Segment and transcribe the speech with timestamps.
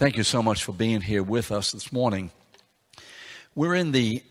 [0.00, 2.30] Thank you so much for being here with us this morning.
[3.54, 4.22] We're in the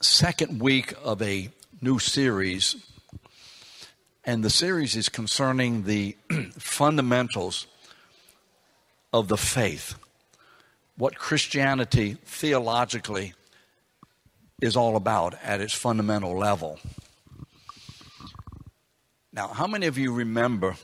[0.00, 1.48] second week of a
[1.80, 2.74] new series,
[4.24, 6.16] and the series is concerning the
[6.58, 7.68] fundamentals
[9.12, 9.94] of the faith,
[10.96, 13.34] what Christianity theologically
[14.60, 16.80] is all about at its fundamental level.
[19.32, 20.74] Now, how many of you remember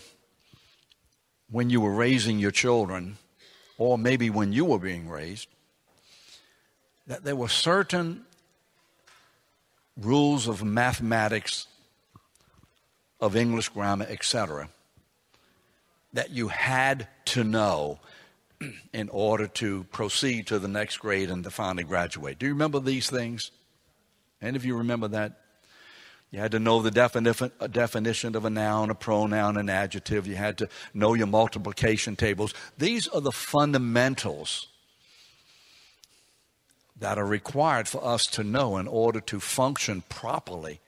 [1.50, 3.16] when you were raising your children?
[3.78, 5.48] Or maybe when you were being raised,
[7.06, 8.24] that there were certain
[9.96, 11.66] rules of mathematics,
[13.20, 14.68] of English grammar, etc.,
[16.12, 17.98] that you had to know
[18.92, 22.38] in order to proceed to the next grade and to finally graduate.
[22.38, 23.50] Do you remember these things?
[24.42, 25.40] Any of you remember that?
[26.30, 30.26] You had to know the uh, definition of a noun, a pronoun, an adjective.
[30.26, 32.52] You had to know your multiplication tables.
[32.76, 34.68] These are the fundamentals
[36.98, 40.80] that are required for us to know in order to function properly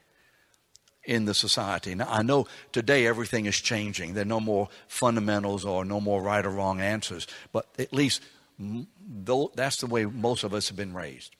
[1.03, 1.95] in the society.
[1.95, 4.13] Now, I know today everything is changing.
[4.13, 8.21] There are no more fundamentals or no more right or wrong answers, but at least
[9.55, 11.35] that's the way most of us have been raised.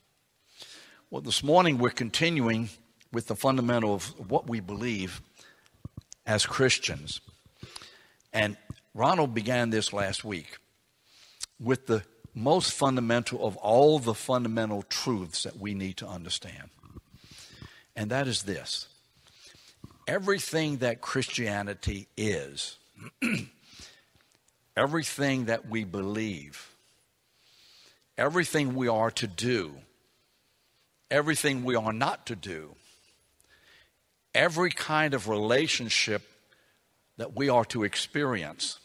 [1.12, 2.70] Well, this morning we're continuing
[3.12, 5.22] with the fundamental of what we believe
[6.26, 7.22] as Christians.
[8.34, 8.58] And
[8.94, 10.58] Ronald began this last week
[11.60, 16.70] with the most fundamental of all the fundamental truths that we need to understand.
[17.96, 18.88] And that is this
[20.08, 22.78] everything that Christianity is,
[24.78, 26.74] everything that we believe,
[28.18, 29.74] everything we are to do,
[31.10, 32.76] everything we are not to do,
[34.34, 36.24] every kind of relationship
[37.18, 38.80] that we are to experience,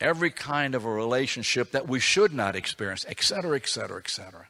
[0.00, 4.48] every kind of a relationship that we should not experience, etc., etc., etc.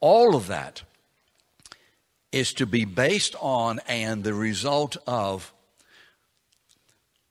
[0.00, 0.82] All of that
[2.32, 5.52] is to be based on and the result of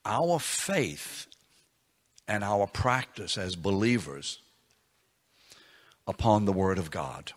[0.05, 1.27] our faith
[2.27, 4.39] and our practice as believers
[6.07, 7.33] upon the Word of God.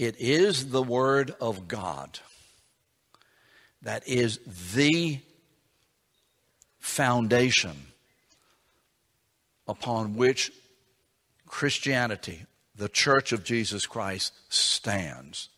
[0.00, 2.20] It is the Word of God
[3.82, 4.40] that is
[4.72, 5.20] the
[6.78, 7.76] foundation
[9.68, 10.52] upon which
[11.46, 15.50] Christianity, the Church of Jesus Christ, stands.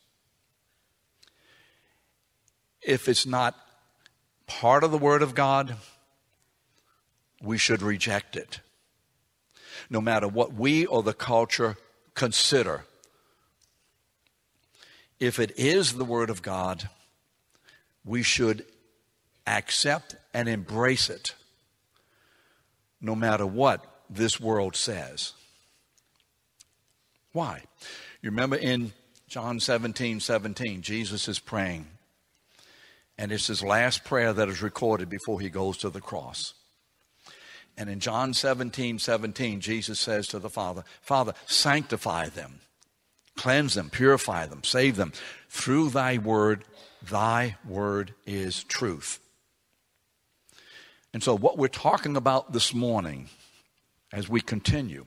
[2.80, 3.54] If it's not
[4.48, 5.76] part of the Word of God,
[7.40, 8.58] we should reject it,
[9.88, 11.76] no matter what we or the culture
[12.14, 12.82] consider
[15.22, 16.88] if it is the Word of God,
[18.04, 18.64] we should
[19.46, 21.36] accept and embrace it
[23.00, 25.32] no matter what this world says.
[27.32, 27.62] Why?
[28.20, 28.92] You remember in
[29.28, 31.86] John 17 17, Jesus is praying,
[33.16, 36.54] and it's his last prayer that is recorded before he goes to the cross.
[37.78, 42.58] And in John 17 17, Jesus says to the Father, Father, sanctify them
[43.36, 45.12] Cleanse them, purify them, save them
[45.48, 46.64] through thy word.
[47.02, 49.18] Thy word is truth.
[51.12, 53.28] And so, what we're talking about this morning
[54.12, 55.06] as we continue,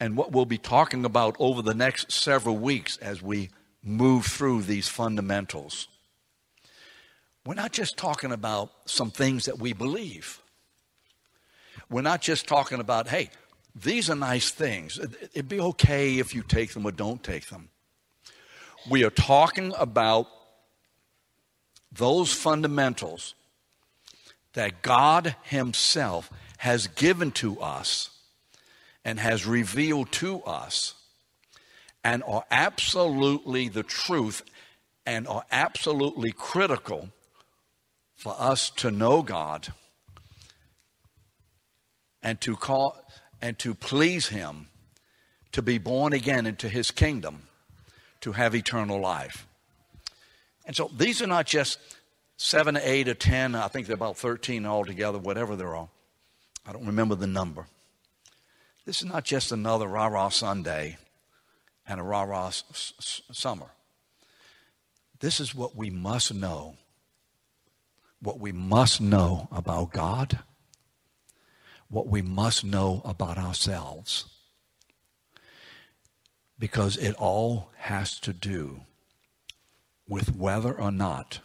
[0.00, 3.50] and what we'll be talking about over the next several weeks as we
[3.82, 5.88] move through these fundamentals,
[7.46, 10.40] we're not just talking about some things that we believe.
[11.90, 13.30] We're not just talking about, hey,
[13.74, 14.98] these are nice things.
[15.32, 17.70] It'd be okay if you take them or don't take them.
[18.88, 20.28] We are talking about
[21.90, 23.34] those fundamentals
[24.52, 28.10] that God Himself has given to us
[29.04, 30.94] and has revealed to us
[32.04, 34.42] and are absolutely the truth
[35.04, 37.10] and are absolutely critical
[38.14, 39.72] for us to know God
[42.22, 43.04] and to call
[43.44, 44.68] and to please Him,
[45.52, 47.42] to be born again into His kingdom,
[48.22, 49.46] to have eternal life.
[50.64, 51.78] And so these are not just
[52.38, 53.54] seven, eight, or ten.
[53.54, 55.90] I think they're about 13 altogether, whatever they're all.
[56.66, 57.66] I don't remember the number.
[58.86, 60.96] This is not just another rah rah Sunday
[61.86, 62.64] and a rah rah s-
[62.98, 63.72] s- summer.
[65.20, 66.78] This is what we must know.
[68.22, 70.38] What we must know about God
[71.88, 74.26] what we must know about ourselves.
[76.58, 78.80] Because it all has to do
[80.08, 81.40] with whether or not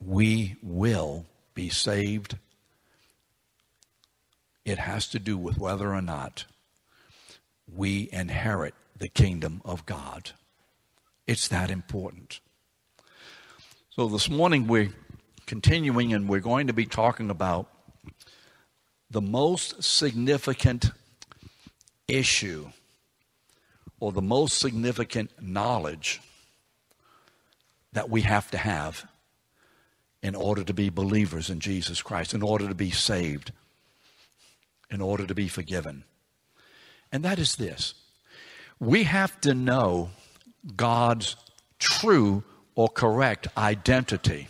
[0.00, 2.36] we will be saved
[4.64, 6.44] It has to do with whether or not
[7.66, 10.32] we inherit the kingdom of God.
[11.26, 12.40] It's that important.
[13.90, 14.92] So this morning we're
[15.46, 17.68] continuing and we're going to be talking about
[19.10, 20.92] the most significant
[22.06, 22.70] issue
[23.98, 26.20] or the most significant knowledge
[27.92, 29.06] that we have to have
[30.22, 33.52] in order to be believers in Jesus Christ, in order to be saved,
[34.90, 36.04] in order to be forgiven.
[37.12, 37.94] And that is this
[38.78, 40.10] we have to know
[40.76, 41.36] God's
[41.78, 44.48] true or correct identity.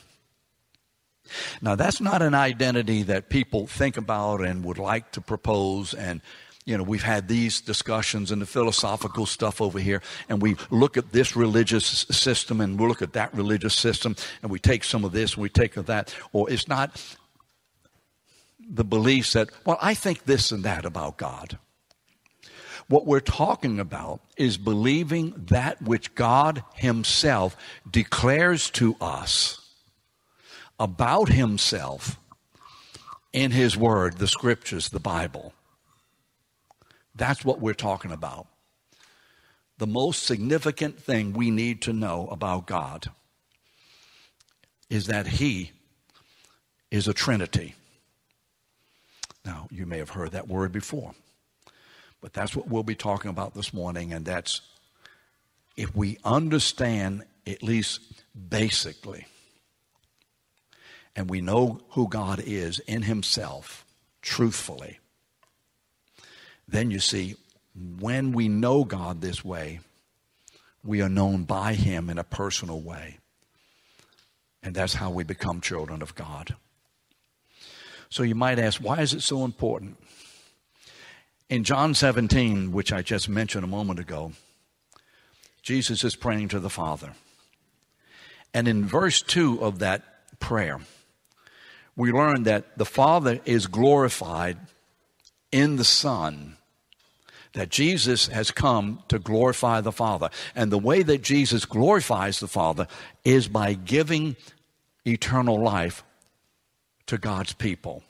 [1.60, 6.20] Now, that's not an identity that people think about and would like to propose and
[6.66, 10.96] you know, we've had these discussions and the philosophical stuff over here, and we look
[10.96, 15.04] at this religious system and we look at that religious system, and we take some
[15.04, 16.14] of this and we take of that.
[16.32, 17.02] Or it's not
[18.60, 21.58] the beliefs that, well, I think this and that about God.
[22.88, 27.56] What we're talking about is believing that which God Himself
[27.90, 29.59] declares to us
[30.80, 32.18] about Himself
[33.32, 35.52] in His Word, the Scriptures, the Bible.
[37.14, 38.46] That's what we're talking about.
[39.78, 43.10] The most significant thing we need to know about God
[44.88, 45.72] is that He
[46.90, 47.74] is a Trinity.
[49.44, 51.14] Now, you may have heard that word before,
[52.20, 54.62] but that's what we'll be talking about this morning, and that's
[55.76, 58.00] if we understand, at least
[58.48, 59.26] basically,
[61.16, 63.84] and we know who God is in Himself,
[64.22, 64.98] truthfully,
[66.68, 67.36] then you see,
[67.98, 69.80] when we know God this way,
[70.84, 73.18] we are known by Him in a personal way.
[74.62, 76.54] And that's how we become children of God.
[78.08, 79.96] So you might ask, why is it so important?
[81.48, 84.32] In John 17, which I just mentioned a moment ago,
[85.62, 87.14] Jesus is praying to the Father.
[88.52, 90.02] And in verse 2 of that
[90.40, 90.80] prayer,
[91.96, 94.58] we learn that the Father is glorified
[95.52, 96.56] in the Son
[97.52, 100.30] that Jesus has come to glorify the Father.
[100.54, 102.86] And the way that Jesus glorifies the Father
[103.24, 104.36] is by giving
[105.04, 106.04] eternal life
[107.06, 108.04] to God's people.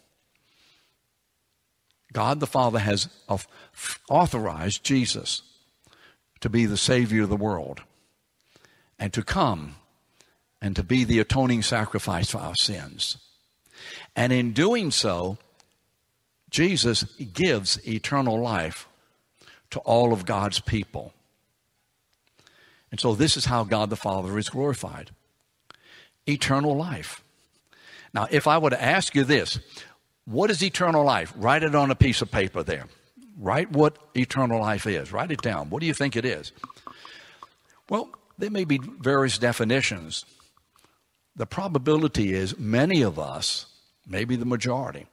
[2.13, 3.09] God the Father has
[4.11, 5.43] authorized Jesus
[6.41, 7.81] to be the Savior of the world
[8.99, 9.77] and to come
[10.61, 13.17] and to be the atoning sacrifice for our sins.
[14.21, 15.39] And in doing so,
[16.51, 18.87] Jesus gives eternal life
[19.71, 21.15] to all of God's people.
[22.91, 25.13] And so this is how God the Father is glorified
[26.27, 27.25] eternal life.
[28.13, 29.59] Now, if I were to ask you this,
[30.27, 31.33] what is eternal life?
[31.35, 32.89] Write it on a piece of paper there.
[33.39, 35.13] Write what eternal life is.
[35.13, 35.71] Write it down.
[35.71, 36.53] What do you think it is?
[37.89, 40.27] Well, there may be various definitions.
[41.37, 43.65] The probability is many of us,
[44.07, 45.07] maybe the majority,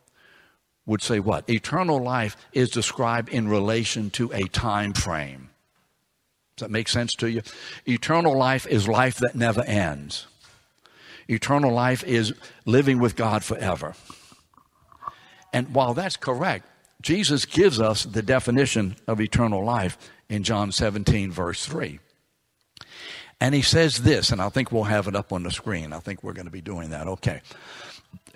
[0.85, 1.49] would say what?
[1.49, 5.49] Eternal life is described in relation to a time frame.
[6.55, 7.41] Does that make sense to you?
[7.85, 10.25] Eternal life is life that never ends.
[11.27, 12.33] Eternal life is
[12.65, 13.95] living with God forever.
[15.53, 16.65] And while that's correct,
[17.01, 19.97] Jesus gives us the definition of eternal life
[20.29, 21.99] in John 17, verse 3.
[23.39, 25.93] And he says this, and I think we'll have it up on the screen.
[25.93, 27.07] I think we're going to be doing that.
[27.07, 27.41] Okay.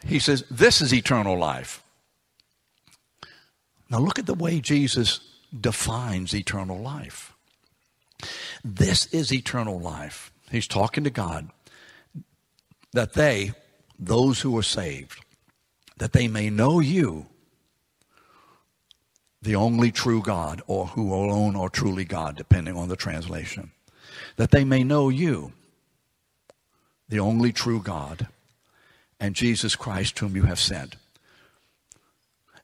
[0.05, 1.81] He says, This is eternal life
[3.91, 5.19] now, look at the way Jesus
[5.59, 7.33] defines eternal life.
[8.63, 10.31] This is eternal life.
[10.49, 11.49] He's talking to God
[12.93, 13.51] that they,
[13.99, 15.19] those who are saved,
[15.97, 17.27] that they may know you,
[19.41, 23.71] the only true God, or who alone are truly God, depending on the translation.
[24.37, 25.51] That they may know you,
[27.09, 28.27] the only true God,
[29.21, 30.95] and Jesus Christ, whom you have sent.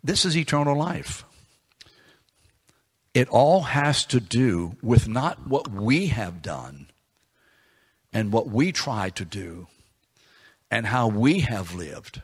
[0.04, 1.24] This is eternal life.
[3.14, 6.88] It all has to do with not what we have done
[8.12, 9.68] and what we try to do
[10.72, 12.22] and how we have lived.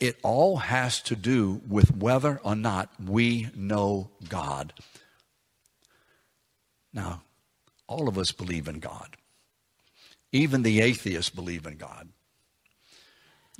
[0.00, 4.72] It all has to do with whether or not we know God.
[6.92, 7.22] Now,
[7.86, 9.16] all of us believe in God.
[10.32, 12.08] Even the atheists believe in God.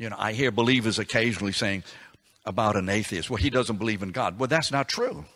[0.01, 1.85] You know, I hear believers occasionally saying,
[2.47, 3.29] about an atheist.
[3.29, 4.39] Well, he doesn't believe in God.
[4.39, 5.27] Well, that's not true.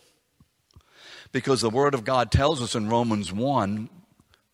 [1.32, 3.90] Because the Word of God tells us in Romans 1,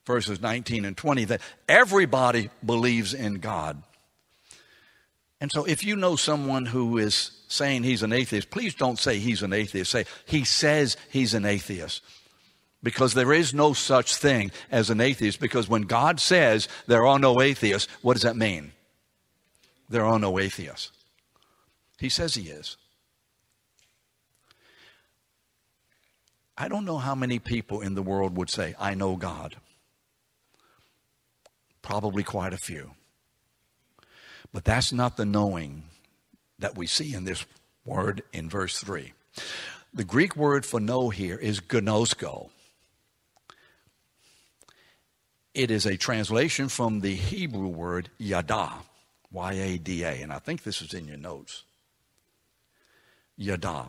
[0.05, 3.81] verses 19 and 20, that everybody believes in God.
[5.41, 9.21] And so if you know someone who is saying he's an atheist, please don't say
[9.21, 9.93] he's an atheist.
[9.93, 12.03] Say he says he's an atheist.
[12.83, 15.39] Because there is no such thing as an atheist.
[15.39, 18.73] Because when God says there are no atheists, what does that mean?
[19.91, 20.93] There are no atheists.
[21.99, 22.77] He says he is.
[26.57, 29.57] I don't know how many people in the world would say, I know God.
[31.83, 32.93] Probably quite a few.
[34.53, 35.85] But that's not the knowing
[36.59, 37.45] that we see in this
[37.85, 39.13] word in verse 3.
[39.93, 42.51] The Greek word for know here is gnosko.
[45.53, 48.71] It is a translation from the Hebrew word yada,
[49.33, 51.65] Y A D A, and I think this is in your notes.
[53.37, 53.87] Yada.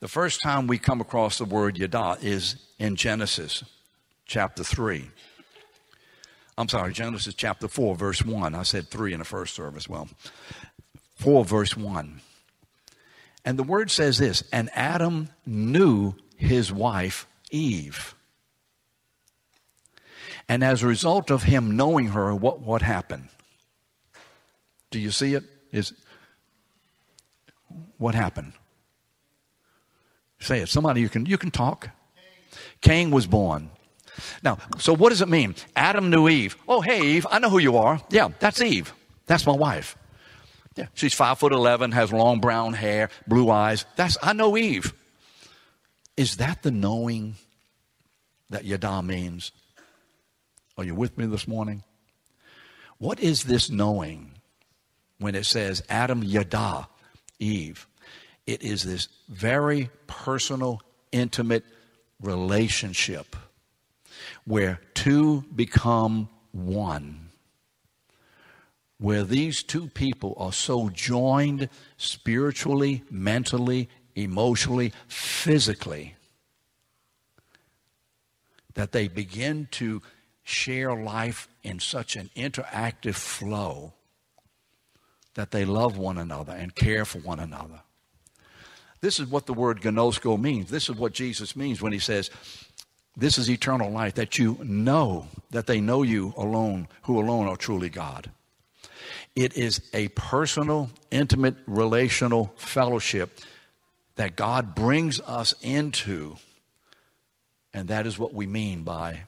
[0.00, 3.64] The first time we come across the word yada is in Genesis
[4.26, 5.10] chapter 3.
[6.56, 8.54] I'm sorry, Genesis chapter 4, verse 1.
[8.54, 9.88] I said 3 in the first service.
[9.88, 10.08] Well,
[11.16, 12.20] 4, verse 1.
[13.44, 18.14] And the word says this And Adam knew his wife Eve.
[20.48, 23.28] And as a result of him knowing her, what, what happened?
[24.90, 25.44] Do you see it?
[25.72, 25.92] Is
[27.98, 28.52] what happened?
[30.40, 30.68] Say it.
[30.68, 31.90] Somebody you can you can talk.
[32.80, 33.70] Cain was born.
[34.42, 35.54] Now, so what does it mean?
[35.76, 36.56] Adam knew Eve.
[36.66, 38.00] Oh, hey, Eve, I know who you are.
[38.10, 38.92] Yeah, that's Eve.
[39.26, 39.96] That's my wife.
[40.76, 43.84] Yeah, she's five foot eleven, has long brown hair, blue eyes.
[43.96, 44.92] That's I know Eve.
[46.16, 47.34] Is that the knowing
[48.50, 49.52] that Yada means?
[50.76, 51.82] Are you with me this morning?
[52.98, 54.37] What is this knowing
[55.18, 56.88] when it says Adam Yada,
[57.38, 57.86] Eve?
[58.46, 60.80] It is this very personal,
[61.12, 61.64] intimate
[62.20, 63.36] relationship
[64.44, 67.28] where two become one.
[68.98, 76.16] Where these two people are so joined spiritually, mentally, emotionally, physically,
[78.74, 80.02] that they begin to
[80.42, 83.92] share life in such an interactive flow
[85.38, 87.78] that they love one another and care for one another.
[89.00, 90.68] This is what the word gnosko means.
[90.68, 92.28] This is what Jesus means when he says,
[93.16, 97.56] this is eternal life, that you know that they know you alone, who alone are
[97.56, 98.32] truly God.
[99.36, 103.38] It is a personal, intimate, relational fellowship
[104.16, 106.36] that God brings us into.
[107.72, 109.20] And that is what we mean by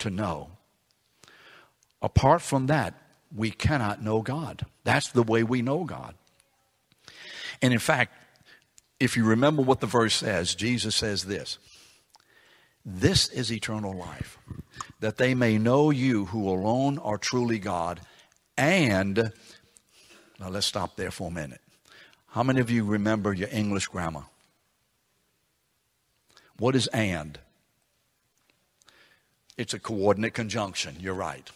[0.00, 0.50] to know.
[2.02, 2.94] Apart from that,
[3.34, 4.64] we cannot know God.
[4.84, 6.14] That's the way we know God.
[7.60, 8.14] And in fact,
[9.00, 11.58] if you remember what the verse says, Jesus says this
[12.84, 14.38] this is eternal life,
[15.00, 18.00] that they may know you who alone are truly God.
[18.56, 19.32] And,
[20.38, 21.62] now let's stop there for a minute.
[22.28, 24.24] How many of you remember your English grammar?
[26.58, 27.38] What is and?
[29.56, 30.96] It's a coordinate conjunction.
[31.00, 31.50] You're right.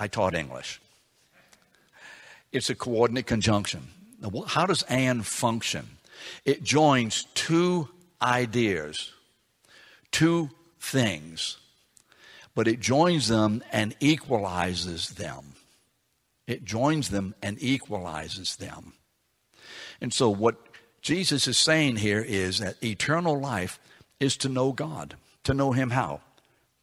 [0.00, 0.80] I taught English.
[2.52, 3.88] It's a coordinate conjunction.
[4.46, 5.98] How does and function?
[6.44, 7.88] It joins two
[8.20, 9.12] ideas,
[10.10, 11.58] two things,
[12.54, 15.54] but it joins them and equalizes them.
[16.46, 18.94] It joins them and equalizes them.
[20.00, 20.56] And so, what
[21.02, 23.78] Jesus is saying here is that eternal life
[24.18, 25.14] is to know God.
[25.44, 26.20] To know Him how?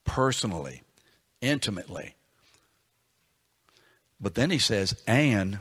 [0.05, 0.83] Personally,
[1.41, 2.13] intimately.
[4.19, 5.59] But then he says, and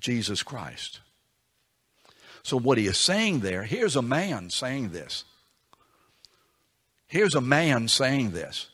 [0.00, 1.00] Jesus Christ.
[2.42, 5.24] So, what he is saying there, here's a man saying this.
[7.06, 8.68] Here's a man saying this.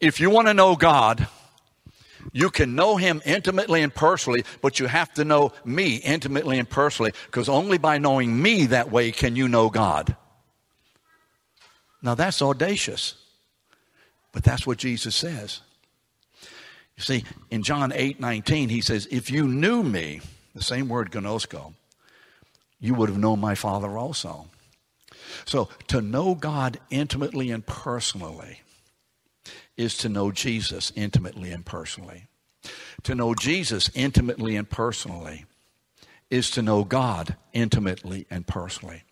[0.00, 1.26] If you want to know God,
[2.32, 6.68] you can know him intimately and personally, but you have to know me intimately and
[6.68, 10.16] personally, because only by knowing me that way can you know God.
[12.02, 13.14] Now that's audacious,
[14.32, 15.60] but that's what Jesus says.
[16.96, 20.20] You see, in John 8 19, he says, If you knew me,
[20.54, 21.74] the same word gnosko,
[22.80, 24.46] you would have known my Father also.
[25.44, 28.60] So to know God intimately and personally
[29.76, 32.26] is to know Jesus intimately and personally.
[33.02, 35.44] To know Jesus intimately and personally
[36.30, 39.02] is to know God intimately and personally.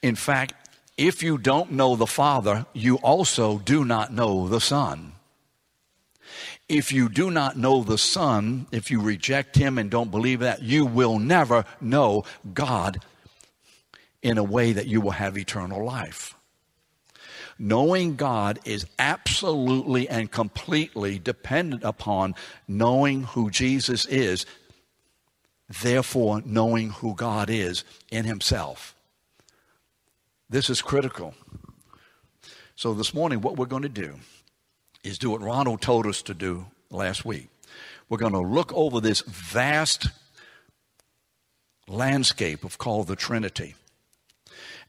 [0.00, 0.54] In fact,
[0.96, 5.12] if you don't know the Father, you also do not know the Son.
[6.68, 10.62] If you do not know the Son, if you reject Him and don't believe that,
[10.62, 13.00] you will never know God
[14.22, 16.34] in a way that you will have eternal life.
[17.58, 22.34] Knowing God is absolutely and completely dependent upon
[22.66, 24.46] knowing who Jesus is.
[25.82, 28.94] therefore knowing who God is in Himself.
[30.50, 31.34] This is critical.
[32.76, 34.16] So, this morning, what we're going to do
[35.02, 37.48] is do what Ronald told us to do last week.
[38.08, 40.08] We're going to look over this vast
[41.88, 43.74] landscape of called the Trinity.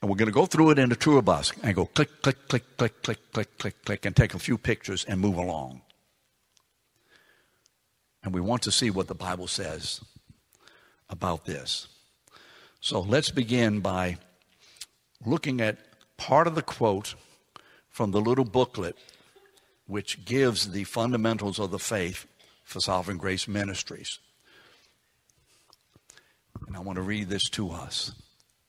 [0.01, 2.47] And we're going to go through it in a tour bus and go click, click,
[2.47, 5.81] click, click, click, click, click, click, and take a few pictures and move along.
[8.23, 10.01] And we want to see what the Bible says
[11.09, 11.87] about this.
[12.81, 14.17] So let's begin by
[15.25, 15.77] looking at
[16.17, 17.15] part of the quote
[17.87, 18.97] from the little booklet
[19.87, 22.25] which gives the fundamentals of the faith
[22.63, 24.19] for Sovereign Grace Ministries.
[26.67, 28.13] And I want to read this to us.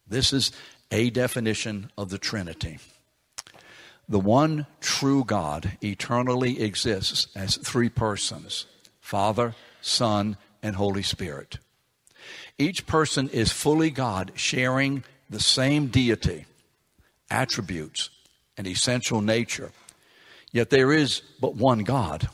[0.07, 0.53] This is
[0.91, 2.79] a definition of the Trinity.
[4.09, 8.67] The one true God eternally exists as three persons
[9.01, 11.59] Father, Son, and Holy Spirit.
[12.59, 16.47] Each person is fully God, sharing the same deity,
[17.31, 18.11] attributes,
[18.57, 19.73] and essential nature.
[20.55, 22.31] Yet there is but one God.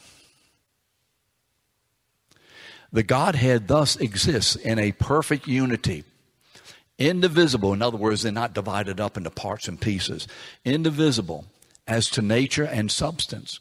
[2.92, 6.04] The Godhead thus exists in a perfect unity,
[6.98, 7.72] indivisible.
[7.72, 10.28] In other words, they're not divided up into parts and pieces,
[10.64, 11.46] indivisible
[11.88, 13.58] as to nature and substance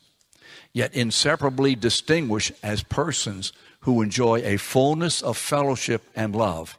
[0.73, 3.51] yet inseparably distinguished as persons
[3.81, 6.77] who enjoy a fullness of fellowship and love.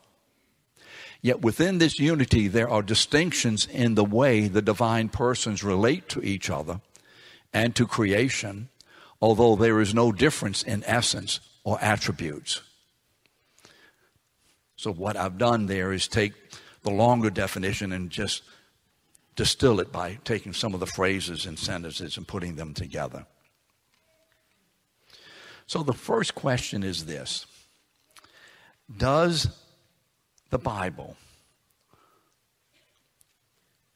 [1.22, 6.22] Yet within this unity, there are distinctions in the way the divine persons relate to
[6.22, 6.80] each other
[7.52, 8.68] and to creation,
[9.20, 12.62] although there is no difference in essence or attributes.
[14.76, 16.32] So, what I've done there is take
[16.82, 18.42] the longer definition and just
[19.36, 23.26] distill it by taking some of the phrases and sentences and putting them together.
[25.66, 27.46] So the first question is this
[28.94, 29.48] Does
[30.50, 31.16] the Bible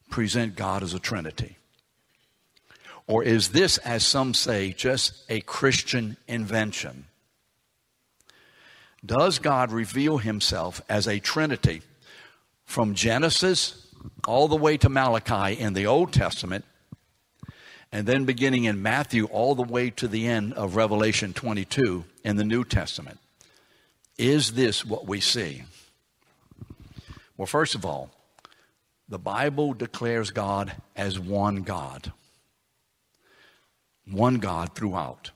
[0.08, 1.56] present God as a Trinity?
[3.06, 7.06] Or is this, as some say, just a Christian invention?
[9.04, 11.82] Does God reveal himself as a Trinity
[12.64, 13.86] from Genesis
[14.26, 16.64] all the way to Malachi in the Old Testament
[17.92, 22.36] and then beginning in Matthew all the way to the end of Revelation 22 in
[22.36, 23.20] the New Testament.
[24.18, 25.62] Is this what we see?
[27.36, 28.10] Well, first of all,
[29.08, 32.12] the Bible declares God as one God.
[34.10, 35.30] One God throughout.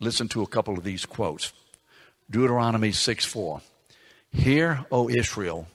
[0.00, 1.52] Listen to a couple of these quotes.
[2.30, 3.60] Deuteronomy 6 4.
[4.32, 5.68] Hear, O Israel,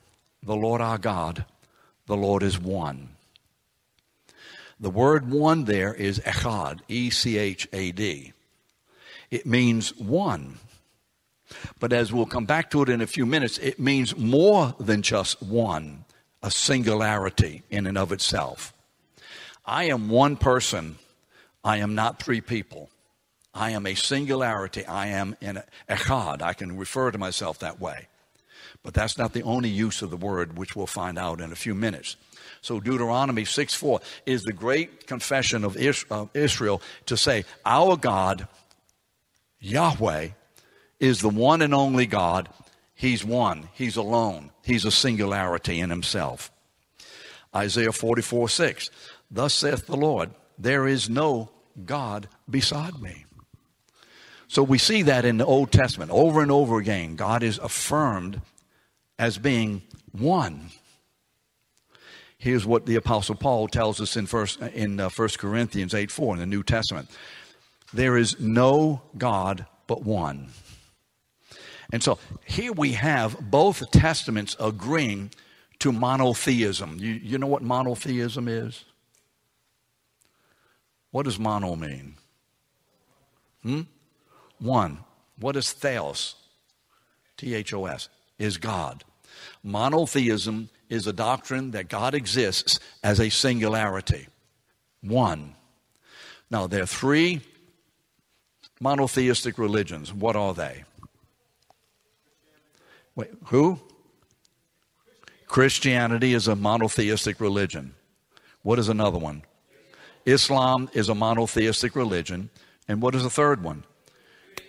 [0.44, 1.46] the Lord our God,
[2.08, 3.10] the Lord is one.
[4.80, 8.34] The word one there is echad, E C H A D.
[9.30, 10.58] It means one.
[11.80, 15.02] But as we'll come back to it in a few minutes, it means more than
[15.02, 16.06] just one,
[16.42, 18.74] a singularity in and of itself.
[19.66, 20.98] I am one person.
[21.64, 22.90] I am not three people.
[23.54, 24.86] I am a singularity.
[24.86, 26.42] I am an echad.
[26.42, 28.08] I can refer to myself that way.
[28.84, 31.56] But that's not the only use of the word, which we'll find out in a
[31.56, 32.16] few minutes.
[32.62, 38.48] So Deuteronomy 6 4 is the great confession of Israel to say, Our God,
[39.60, 40.30] Yahweh,
[41.00, 42.50] is the one and only God.
[42.94, 46.52] He's one, He's alone, He's a singularity in Himself.
[47.56, 48.90] Isaiah 44 6
[49.32, 51.50] Thus saith the Lord, There is no
[51.86, 53.26] God beside me.
[54.50, 57.16] So we see that in the Old Testament over and over again.
[57.16, 58.42] God is affirmed
[59.18, 60.72] as being one.
[62.38, 66.36] Here's what the Apostle Paul tells us in First, in, uh, 1 Corinthians 8 4
[66.36, 67.10] in the New Testament.
[67.94, 70.50] There is no God but one.
[71.92, 75.32] And so here we have both testaments agreeing
[75.80, 76.98] to monotheism.
[77.00, 78.86] You, you know what monotheism is?
[81.12, 82.16] What does mono mean?
[83.64, 83.82] Hmm?
[84.60, 85.00] One.
[85.38, 86.36] What is theos?
[87.38, 88.10] T H O S.
[88.38, 89.04] Is God.
[89.64, 94.28] Monotheism is a doctrine that God exists as a singularity.
[95.02, 95.56] One.
[96.52, 97.42] Now, there are three
[98.80, 100.14] monotheistic religions.
[100.14, 100.84] What are they?
[103.16, 103.80] Wait, who?
[105.48, 107.94] Christianity is a monotheistic religion.
[108.62, 109.44] What is another one?
[110.26, 112.50] Islam is a monotheistic religion.
[112.88, 113.84] And what is the third one?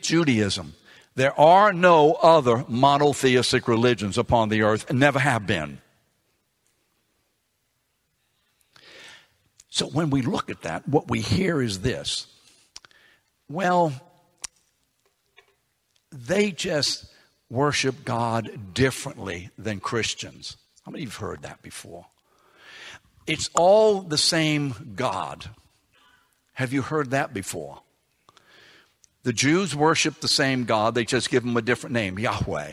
[0.03, 0.75] Judaism.
[1.15, 5.79] There are no other monotheistic religions upon the earth, and never have been.
[9.69, 12.27] So when we look at that, what we hear is this
[13.49, 13.93] well,
[16.13, 17.07] they just
[17.51, 20.57] worship God differently than Christians.
[20.85, 22.07] How many of you have heard that before?
[23.31, 25.51] It's all the same God.
[26.55, 27.81] Have you heard that before?
[29.23, 32.73] The Jews worship the same God, they just give him a different name, Yahweh.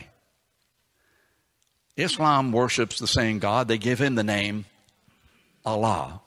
[1.96, 4.64] Islam worships the same God, they give him the name
[5.64, 6.22] Allah.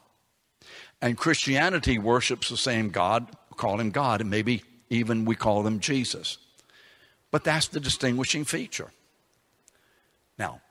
[1.02, 5.78] And Christianity worships the same God, call him God, and maybe even we call him
[5.78, 6.38] Jesus.
[7.30, 8.92] But that's the distinguishing feature.
[10.38, 10.62] Now,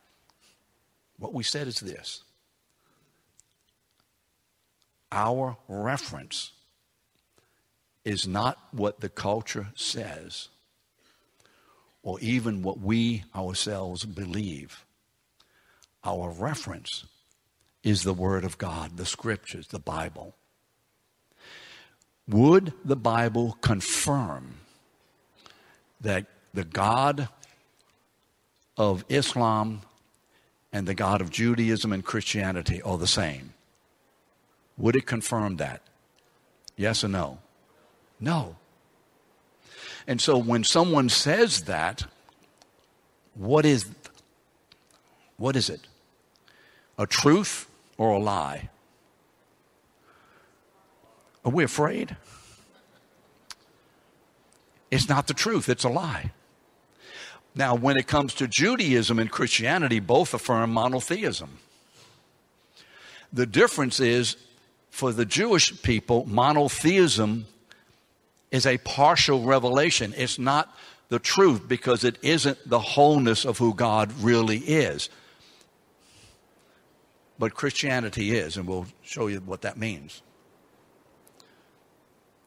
[1.19, 2.23] what we said is this
[5.11, 6.51] our reference
[8.03, 10.49] is not what the culture says
[12.03, 14.85] or even what we ourselves believe.
[16.03, 17.05] Our reference
[17.83, 20.35] is the Word of God, the Scriptures, the Bible.
[22.27, 24.55] Would the Bible confirm
[25.99, 27.27] that the God
[28.77, 29.81] of Islam
[30.73, 33.53] and the God of Judaism and Christianity are the same?
[34.81, 35.83] Would it confirm that?
[36.75, 37.37] Yes or no?
[38.19, 38.55] No.
[40.07, 42.05] And so when someone says that,
[43.35, 43.85] what is
[45.37, 45.81] what is it?
[46.97, 48.69] A truth or a lie?
[51.45, 52.17] Are we afraid?
[54.89, 56.31] It's not the truth, it's a lie.
[57.53, 61.59] Now, when it comes to Judaism and Christianity, both affirm monotheism.
[63.31, 64.37] The difference is
[64.91, 67.47] for the Jewish people, monotheism
[68.51, 70.13] is a partial revelation.
[70.15, 70.75] It's not
[71.07, 75.09] the truth because it isn't the wholeness of who God really is.
[77.39, 80.21] But Christianity is, and we'll show you what that means.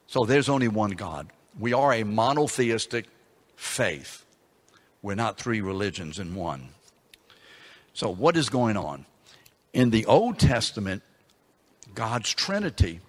[0.06, 1.28] So there's only one God.
[1.58, 3.06] We are a monotheistic
[3.56, 4.24] faith.
[5.02, 6.68] We're not three religions in one.
[7.94, 9.06] So, what is going on?
[9.72, 11.02] In the Old Testament,
[11.94, 13.00] God's Trinity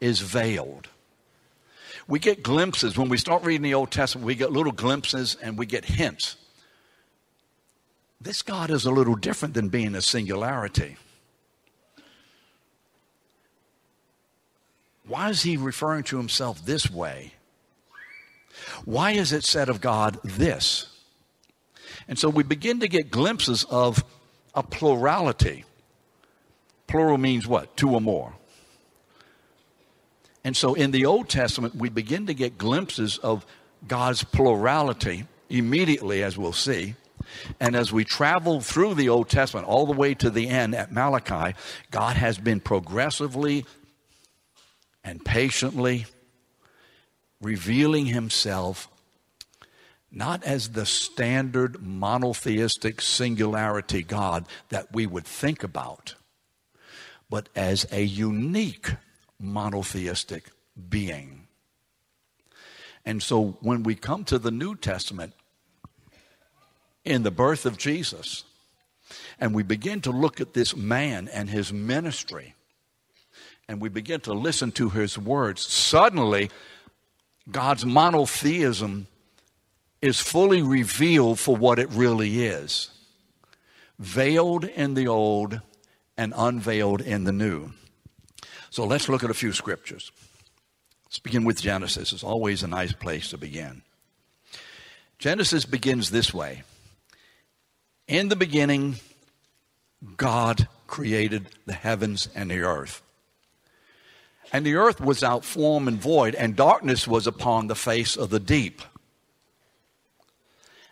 [0.00, 0.88] is veiled.
[2.06, 2.98] We get glimpses.
[2.98, 6.36] When we start reading the Old Testament, we get little glimpses and we get hints.
[8.20, 10.96] This God is a little different than being a singularity.
[15.06, 17.34] Why is he referring to himself this way?
[18.84, 20.86] Why is it said of God this?
[22.08, 24.04] And so we begin to get glimpses of
[24.54, 25.64] a plurality.
[26.94, 27.76] Plural means what?
[27.76, 28.32] Two or more.
[30.44, 33.44] And so in the Old Testament, we begin to get glimpses of
[33.88, 36.94] God's plurality immediately, as we'll see.
[37.58, 40.92] And as we travel through the Old Testament, all the way to the end at
[40.92, 41.56] Malachi,
[41.90, 43.66] God has been progressively
[45.02, 46.06] and patiently
[47.40, 48.88] revealing himself
[50.12, 56.14] not as the standard monotheistic singularity God that we would think about,
[57.28, 58.90] but as a unique
[59.40, 60.50] monotheistic
[60.88, 61.46] being.
[63.04, 65.34] And so when we come to the New Testament,
[67.04, 68.44] in the birth of Jesus,
[69.38, 72.54] and we begin to look at this man and his ministry,
[73.68, 76.50] and we begin to listen to his words, suddenly
[77.50, 79.06] God's monotheism
[80.00, 82.90] is fully revealed for what it really is
[83.98, 85.60] veiled in the old
[86.16, 87.70] and unveiled in the new.
[88.70, 90.10] So let's look at a few scriptures.
[91.06, 92.12] Let's begin with Genesis.
[92.12, 93.82] It's always a nice place to begin.
[95.18, 96.64] Genesis begins this way
[98.08, 98.96] In the beginning,
[100.16, 103.02] God created the heavens and the earth.
[104.52, 108.30] And the earth was out form and void, and darkness was upon the face of
[108.30, 108.82] the deep.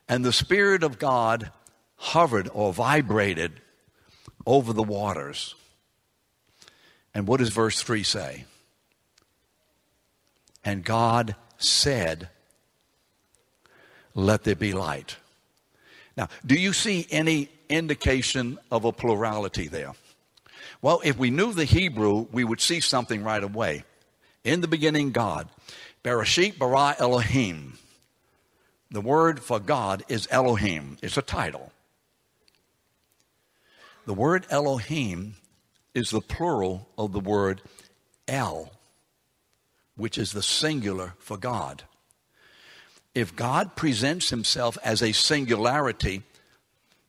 [0.08, 1.52] And the Spirit of God
[1.96, 3.60] hovered or vibrated
[4.46, 5.54] over the waters.
[7.14, 8.44] And what does verse 3 say?
[10.64, 12.28] And God said,
[14.14, 15.16] Let there be light.
[16.16, 19.92] Now, do you see any indication of a plurality there?
[20.82, 23.84] Well, if we knew the Hebrew, we would see something right away.
[24.44, 25.48] In the beginning, God.
[26.02, 27.78] Bereshit bara Elohim.
[28.90, 30.98] The word for God is Elohim.
[31.00, 31.72] It's a title.
[34.04, 35.36] The word Elohim
[35.94, 37.62] is the plural of the word
[38.26, 38.72] El,
[39.96, 41.84] which is the singular for God.
[43.14, 46.22] If God presents himself as a singularity,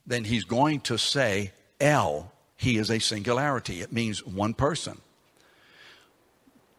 [0.05, 2.31] then he's going to say El.
[2.57, 3.81] He is a singularity.
[3.81, 4.99] It means one person.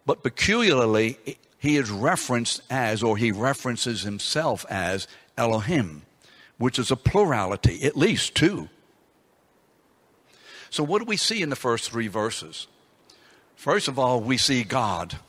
[0.06, 1.18] But peculiarly,
[1.58, 6.02] he is referenced as, or he references himself as Elohim,
[6.58, 8.68] which is a plurality, at least two.
[10.74, 12.66] So, what do we see in the first three verses?
[13.54, 15.20] First of all, we see God.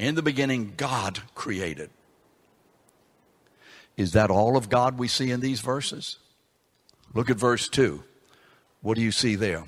[0.00, 1.90] In the beginning, God created.
[3.96, 6.18] Is that all of God we see in these verses?
[7.14, 8.02] Look at verse 2.
[8.80, 9.62] What do you see there?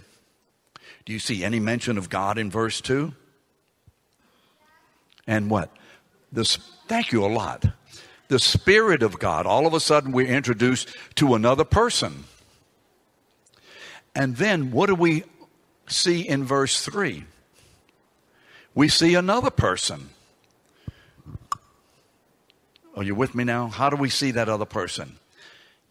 [1.04, 3.14] Do you see any mention of God in verse 2?
[5.28, 5.70] And what?
[6.32, 6.56] This,
[6.88, 7.64] thank you a lot.
[8.26, 9.46] The Spirit of God.
[9.46, 12.24] All of a sudden, we're introduced to another person.
[14.14, 15.24] And then, what do we
[15.86, 17.24] see in verse 3?
[18.74, 20.10] We see another person.
[22.96, 23.68] Are you with me now?
[23.68, 25.18] How do we see that other person?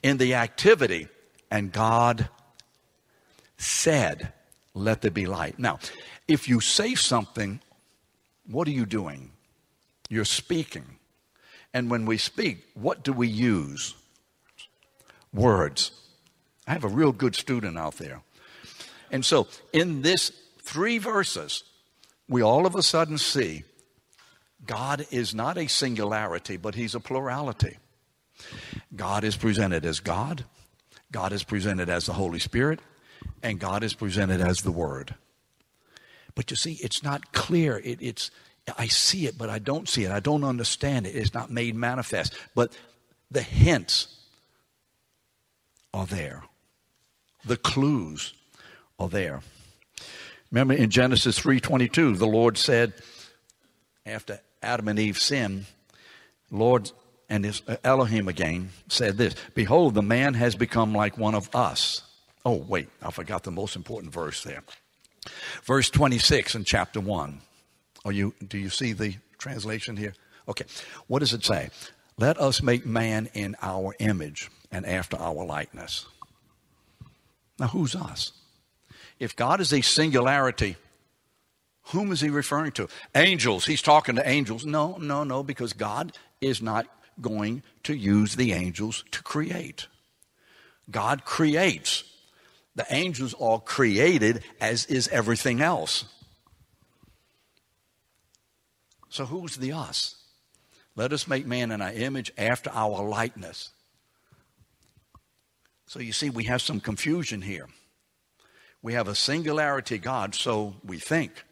[0.01, 1.07] In the activity,
[1.51, 2.29] and God
[3.57, 4.33] said,
[4.73, 5.59] Let there be light.
[5.59, 5.79] Now,
[6.27, 7.59] if you say something,
[8.47, 9.31] what are you doing?
[10.09, 10.97] You're speaking.
[11.73, 13.95] And when we speak, what do we use?
[15.33, 15.91] Words.
[16.67, 18.21] I have a real good student out there.
[19.11, 21.63] And so, in this three verses,
[22.27, 23.63] we all of a sudden see
[24.65, 27.77] God is not a singularity, but He's a plurality.
[28.95, 30.45] God is presented as God,
[31.11, 32.79] God is presented as the Holy Spirit,
[33.41, 35.15] and God is presented as the Word.
[36.35, 37.77] But you see, it's not clear.
[37.77, 38.31] It, it's
[38.77, 40.11] I see it, but I don't see it.
[40.11, 41.15] I don't understand it.
[41.15, 42.33] It's not made manifest.
[42.55, 42.71] But
[43.29, 44.07] the hints
[45.93, 46.43] are there.
[47.45, 48.33] The clues
[48.99, 49.41] are there.
[50.51, 52.93] Remember in Genesis 3:22, the Lord said
[54.05, 55.65] after Adam and Eve sinned,
[56.51, 56.91] Lord
[57.29, 61.53] and his uh, Elohim again said this Behold, the man has become like one of
[61.55, 62.01] us.
[62.45, 64.63] Oh, wait, I forgot the most important verse there.
[65.63, 67.41] Verse 26 in chapter 1.
[68.05, 70.13] Are you, do you see the translation here?
[70.47, 70.65] Okay.
[71.07, 71.69] What does it say?
[72.17, 76.05] Let us make man in our image and after our likeness.
[77.59, 78.31] Now, who's us?
[79.19, 80.75] If God is a singularity,
[81.87, 82.87] whom is he referring to?
[83.15, 83.65] Angels.
[83.65, 84.65] He's talking to angels.
[84.65, 86.87] No, no, no, because God is not
[87.21, 89.87] going to use the angels to create.
[90.89, 92.03] God creates.
[92.75, 96.05] The angels are created, as is everything else.
[99.09, 100.15] So who's the us?
[100.95, 103.69] Let us make man in our image after our likeness.
[105.93, 107.69] So you see, we have some confusion here.
[108.81, 111.43] We have a singularity God, so we think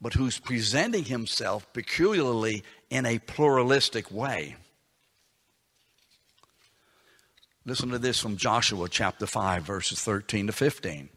[0.00, 4.56] but who's presenting himself peculiarly in a pluralistic way.
[7.64, 11.08] Listen to this from Joshua chapter 5, verses 13 to 15.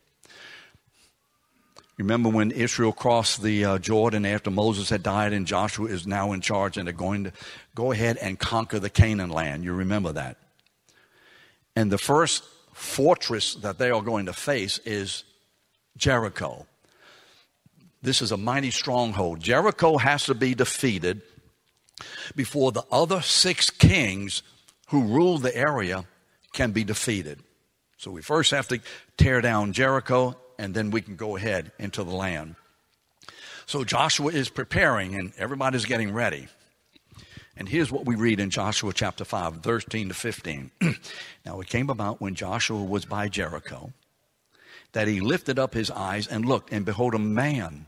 [1.98, 6.34] Remember when Israel crossed the uh, Jordan after Moses had died and Joshua is now
[6.34, 7.34] in charge and they're going to
[7.74, 9.64] go ahead and conquer the Canaan land.
[9.64, 10.38] You remember that.
[11.76, 15.24] And the first fortress that they are going to face is
[15.98, 16.66] Jericho.
[18.02, 19.40] This is a mighty stronghold.
[19.40, 21.22] Jericho has to be defeated
[22.36, 24.42] before the other six kings
[24.90, 26.06] who rule the area
[26.54, 27.40] can be defeated.
[27.98, 28.80] So we first have to
[29.18, 32.56] tear down Jericho and then we can go ahead into the land.
[33.68, 36.48] So Joshua is preparing and everybody's getting ready.
[37.62, 40.71] And here's what we read in Joshua chapter 5, 13 to 15.
[41.45, 43.93] now it came about when Joshua was by Jericho
[44.93, 47.86] that he lifted up his eyes and looked, and behold, a man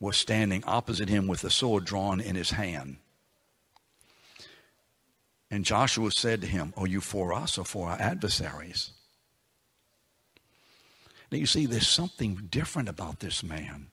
[0.00, 2.96] was standing opposite him with a sword drawn in his hand.
[5.50, 8.92] And Joshua said to him, Are you for us or for our adversaries?
[11.30, 13.89] Now you see, there's something different about this man.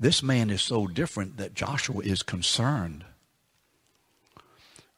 [0.00, 3.04] This man is so different that Joshua is concerned.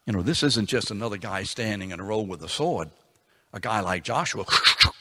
[0.06, 2.90] You know, this isn't just another guy standing in a row with a sword.
[3.52, 4.44] A guy like Joshua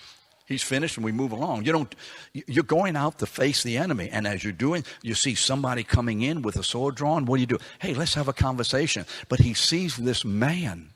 [0.50, 1.66] He's finished and we move along.
[1.66, 1.96] You don't,
[2.34, 4.10] you're going out to face the enemy.
[4.12, 7.26] And as you're doing, you see somebody coming in with a sword drawn.
[7.26, 7.60] What do you do?
[7.78, 9.06] Hey, let's have a conversation.
[9.30, 10.90] But he sees this man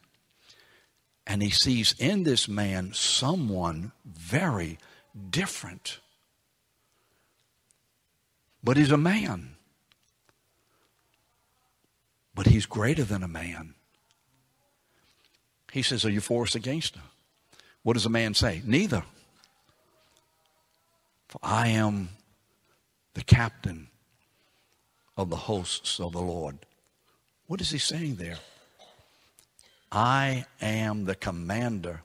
[1.28, 4.80] and he sees in this man someone very
[5.30, 6.00] different.
[8.64, 9.56] But he's a man.
[12.34, 13.76] But he's greater than a man.
[15.72, 17.04] He says, Are you for us against him?
[17.84, 18.62] What does a man say?
[18.66, 19.04] Neither.
[21.28, 22.10] For I am
[23.14, 23.90] the captain
[25.18, 26.58] of the hosts of the Lord.
[27.48, 28.38] What is he saying there?
[29.92, 32.02] I am the commander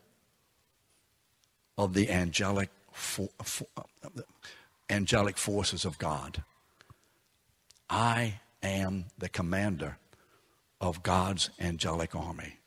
[1.79, 3.67] of the angelic, for, for,
[4.91, 6.43] angelic forces of God.
[7.91, 9.99] I am the commander
[10.81, 12.59] of God's angelic army.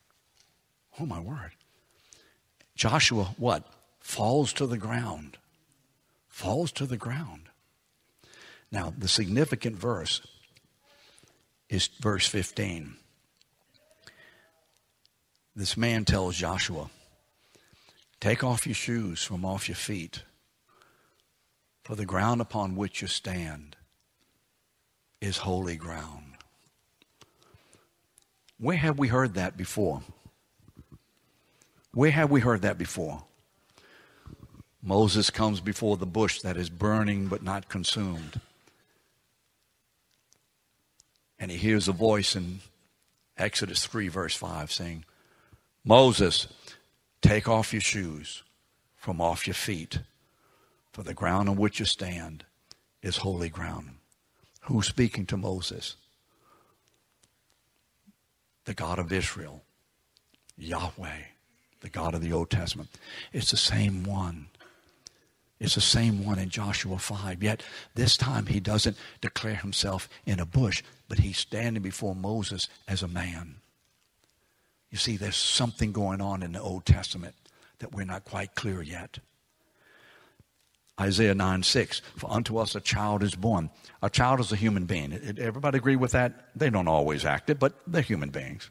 [1.00, 1.52] Oh, my word.
[2.76, 3.68] Joshua, what?
[4.00, 5.38] Falls to the ground.
[6.28, 7.50] Falls to the ground.
[8.72, 10.22] Now, the significant verse
[11.70, 12.96] is verse 15.
[15.56, 16.90] This man tells Joshua,
[18.20, 20.24] Take off your shoes from off your feet,
[21.84, 23.76] for the ground upon which you stand
[25.20, 26.36] is holy ground.
[28.58, 30.04] Where have we heard that before?
[31.94, 33.24] Where have we heard that before?
[34.84, 38.40] Moses comes before the bush that is burning but not consumed.
[41.40, 42.60] And he hears a voice in
[43.38, 45.06] Exodus 3, verse 5, saying,
[45.84, 46.48] Moses,
[47.22, 48.44] take off your shoes
[48.96, 50.00] from off your feet,
[50.92, 52.46] for the ground on which you stand
[53.02, 53.92] is holy ground.
[54.64, 55.96] Who's speaking to Moses?
[58.66, 59.64] The God of Israel,
[60.58, 61.24] Yahweh,
[61.82, 62.90] the God of the Old Testament.
[63.34, 64.48] It's the same one.
[65.60, 67.44] It's the same one in Joshua 5.
[67.44, 67.64] Yet
[67.96, 73.04] this time he doesn't declare himself in a bush, but he's standing before Moses as
[73.04, 73.56] a man.
[74.92, 77.36] You see, there's something going on in the Old Testament
[77.80, 79.20] that we're not quite clear yet.
[81.02, 83.72] Isaiah 9 6, for unto us a child is born.
[84.04, 85.14] A child is a human being.
[85.40, 86.50] Everybody agree with that?
[86.56, 88.70] They don't always act it, but they're human beings.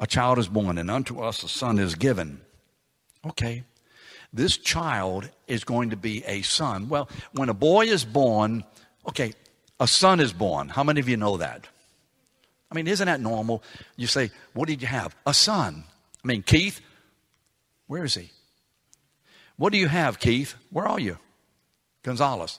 [0.00, 2.40] A child is born, and unto us a son is given.
[3.26, 3.64] Okay,
[4.32, 6.88] this child is going to be a son.
[6.88, 8.64] Well, when a boy is born,
[9.06, 9.34] okay,
[9.78, 10.68] a son is born.
[10.70, 11.68] How many of you know that?
[12.70, 13.62] I mean, isn't that normal?
[13.96, 15.14] You say, What did you have?
[15.26, 15.84] A son.
[16.24, 16.80] I mean, Keith,
[17.86, 18.30] where is he?
[19.62, 20.56] What do you have, Keith?
[20.70, 21.18] Where are you?
[22.02, 22.58] Gonzalez.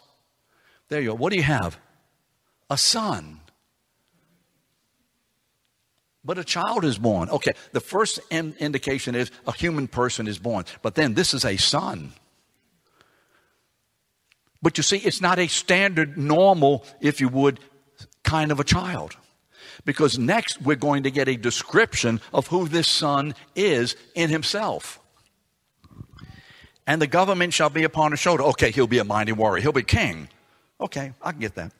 [0.87, 1.15] There you go.
[1.15, 1.77] What do you have?
[2.69, 3.41] A son.
[6.23, 7.29] But a child is born.
[7.29, 10.63] Okay, the first in- indication is a human person is born.
[10.81, 12.13] But then this is a son.
[14.61, 17.59] But you see, it's not a standard, normal, if you would,
[18.23, 19.17] kind of a child.
[19.83, 25.01] Because next we're going to get a description of who this son is in himself.
[26.85, 28.43] And the government shall be upon his shoulder.
[28.43, 29.61] Okay, he'll be a mighty warrior.
[29.61, 30.27] He'll be king.
[30.81, 31.71] Okay, I can get that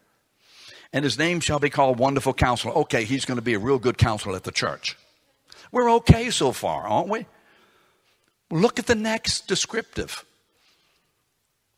[0.94, 2.74] and his name shall be called Wonderful Counselor.
[2.76, 4.96] Okay, he's going to be a real good counselor at the church.
[5.72, 7.26] We're okay so far, aren't we?
[8.52, 10.24] Look at the next descriptive.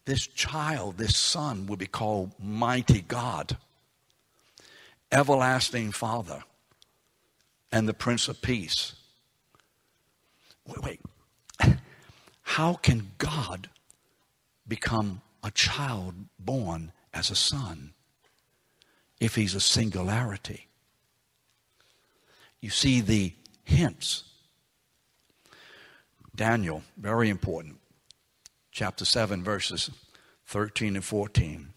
[0.04, 3.56] This child, this son, will be called Mighty God,
[5.12, 6.44] Everlasting Father,
[7.72, 8.94] and the Prince of Peace.
[10.68, 11.00] Wait, wait.
[12.56, 13.70] How can God
[14.68, 17.96] become a child born as a son?
[19.20, 20.68] if he's a singularity.
[22.62, 24.24] You see the hints.
[26.36, 27.78] Daniel, very important.
[28.72, 29.90] Chapter 7, verses
[30.48, 31.70] 13 and 14.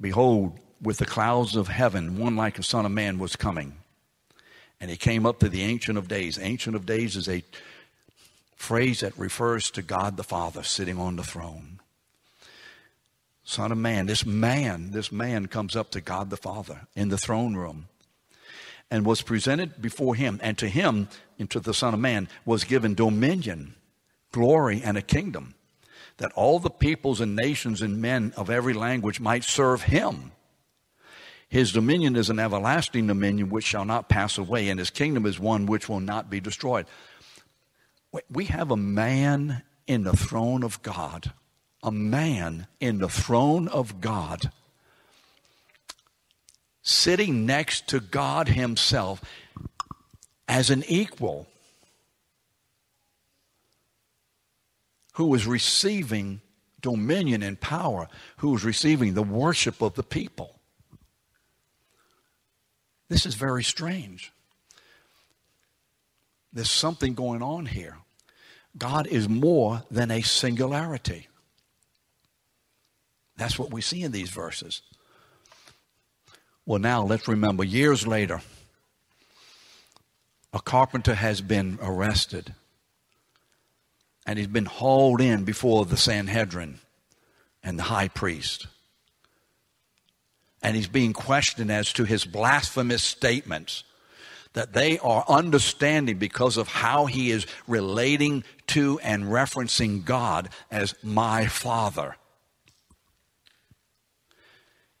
[0.00, 3.74] Behold, with the clouds of heaven, one like a son of man was coming.
[4.80, 6.38] And he came up to the Ancient of Days.
[6.40, 7.44] Ancient of Days is a
[8.62, 11.80] phrase that refers to God the Father sitting on the throne.
[13.42, 17.18] Son of Man, this man, this man comes up to God the Father in the
[17.18, 17.88] throne room
[18.88, 20.38] and was presented before him.
[20.44, 23.74] And to him, into the Son of Man, was given dominion,
[24.30, 25.56] glory, and a kingdom,
[26.18, 30.30] that all the peoples and nations and men of every language might serve him.
[31.48, 35.40] His dominion is an everlasting dominion which shall not pass away, and his kingdom is
[35.40, 36.86] one which will not be destroyed.
[38.30, 41.32] We have a man in the throne of God
[41.82, 44.52] a man in the throne of God,
[46.82, 49.20] sitting next to God Himself
[50.46, 51.48] as an equal,
[55.14, 56.40] who was receiving
[56.80, 58.08] dominion and power,
[58.38, 60.58] who was receiving the worship of the people.
[63.08, 64.32] This is very strange.
[66.52, 67.96] There's something going on here.
[68.76, 71.28] God is more than a singularity.
[73.36, 74.82] That's what we see in these verses.
[76.64, 78.40] Well, now let's remember years later,
[80.52, 82.54] a carpenter has been arrested
[84.26, 86.78] and he's been hauled in before the Sanhedrin
[87.62, 88.66] and the high priest.
[90.62, 93.82] And he's being questioned as to his blasphemous statements
[94.54, 100.94] that they are understanding because of how he is relating to and referencing God as
[101.02, 102.16] my Father.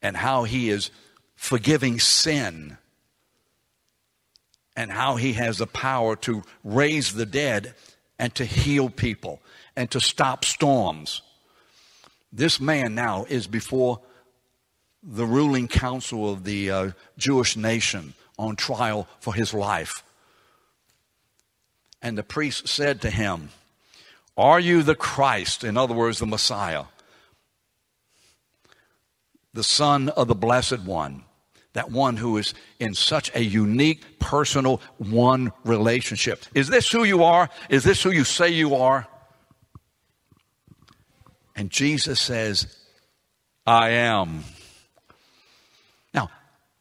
[0.02, 0.90] and how he is
[1.36, 2.76] forgiving sin
[4.76, 7.74] and how he has the power to raise the dead
[8.18, 9.40] and to heal people
[9.76, 11.22] and to stop storms.
[12.32, 14.00] This man now is before
[15.02, 20.02] the ruling council of the uh, Jewish nation on trial for his life.
[22.02, 23.50] And the priest said to him,
[24.36, 25.62] Are you the Christ?
[25.62, 26.84] In other words, the Messiah,
[29.54, 31.22] the Son of the Blessed One,
[31.74, 36.44] that one who is in such a unique, personal, one relationship.
[36.54, 37.48] Is this who you are?
[37.70, 39.06] Is this who you say you are?
[41.54, 42.76] And Jesus says,
[43.66, 44.44] I am.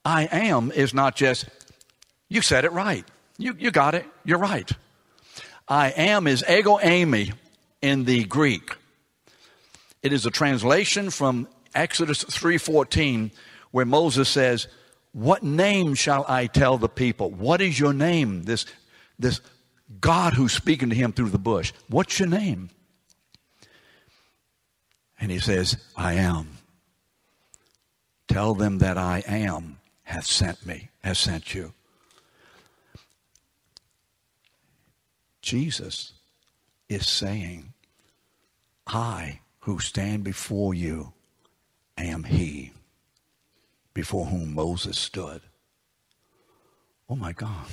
[0.03, 1.45] I am is not just,
[2.29, 3.05] you said it right.
[3.37, 4.05] You, you got it.
[4.23, 4.69] You're right.
[5.67, 7.33] I am is ego eimi
[7.81, 8.75] in the Greek.
[10.03, 13.31] It is a translation from Exodus 3:14
[13.71, 14.67] where Moses says,
[15.13, 17.31] "What name shall I tell the people?
[17.31, 18.65] What is your name?" This
[19.17, 19.39] this
[19.99, 21.73] God who's speaking to him through the bush.
[21.87, 22.69] What's your name?
[25.19, 26.57] And he says, I am.
[28.27, 29.77] Tell them that I am
[30.11, 31.73] hath sent me, has sent you.
[35.41, 36.11] Jesus
[36.89, 37.73] is saying,
[38.85, 41.13] I who stand before you
[41.97, 42.73] am he
[43.93, 45.41] before whom Moses stood.
[47.09, 47.67] Oh my God.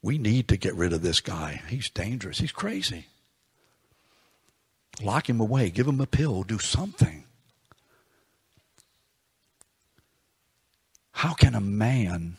[0.00, 1.62] We need to get rid of this guy.
[1.68, 2.38] He's dangerous.
[2.38, 3.06] He's crazy.
[5.02, 5.68] Lock him away.
[5.68, 6.44] Give him a pill.
[6.44, 7.25] Do something.
[11.16, 12.36] How can a man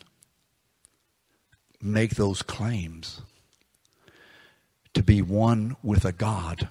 [1.82, 3.22] make those claims
[4.94, 6.68] to be one with a God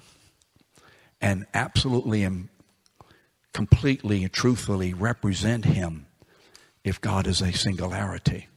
[1.20, 2.48] and absolutely and
[3.52, 6.06] completely and truthfully represent Him
[6.82, 8.48] if God is a singularity?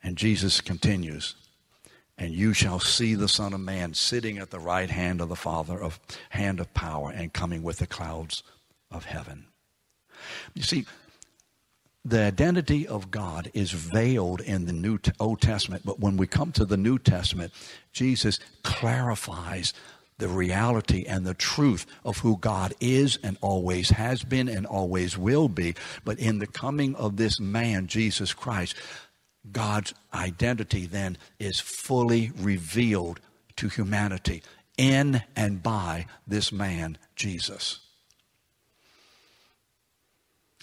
[0.00, 1.34] And Jesus continues
[2.16, 5.34] and you shall see the Son of Man sitting at the right hand of the
[5.34, 5.98] Father of
[6.30, 8.44] hand of power and coming with the clouds
[8.94, 9.46] of heaven.
[10.54, 10.86] You see,
[12.04, 16.52] the identity of God is veiled in the New Old Testament, but when we come
[16.52, 17.52] to the New Testament,
[17.92, 19.72] Jesus clarifies
[20.18, 25.18] the reality and the truth of who God is and always has been and always
[25.18, 25.74] will be.
[26.04, 28.76] But in the coming of this man, Jesus Christ,
[29.50, 33.20] God's identity then is fully revealed
[33.56, 34.42] to humanity
[34.76, 37.80] in and by this man, Jesus.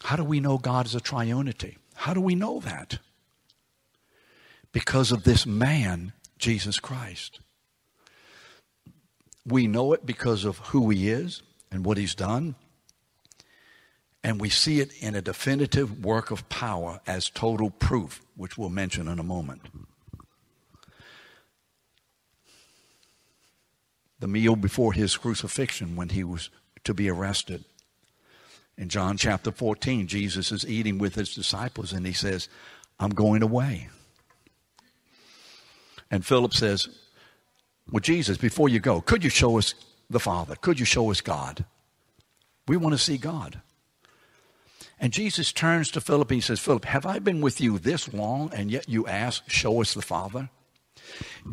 [0.04, 1.78] How do we know God is a triunity?
[1.94, 3.00] How do we know that?
[4.72, 7.40] Because of this man, Jesus Christ.
[9.46, 11.42] We know it because of who he is
[11.72, 12.56] and what he's done.
[14.24, 18.70] And we see it in a definitive work of power as total proof, which we'll
[18.70, 19.62] mention in a moment.
[24.20, 26.52] The meal before his crucifixion, when he was
[26.84, 27.66] to be arrested.
[28.82, 32.50] In John chapter 14, Jesus is eating with his disciples and he says,
[33.00, 33.90] I'm going away.
[36.10, 36.90] And Philip says,
[37.92, 39.76] Well, Jesus, before you go, could you show us
[40.10, 40.56] the Father?
[40.56, 41.64] Could you show us God?
[42.68, 43.62] We want to see God.
[45.00, 48.12] And Jesus turns to Philip and he says, Philip, have I been with you this
[48.12, 50.50] long and yet you ask, show us the Father?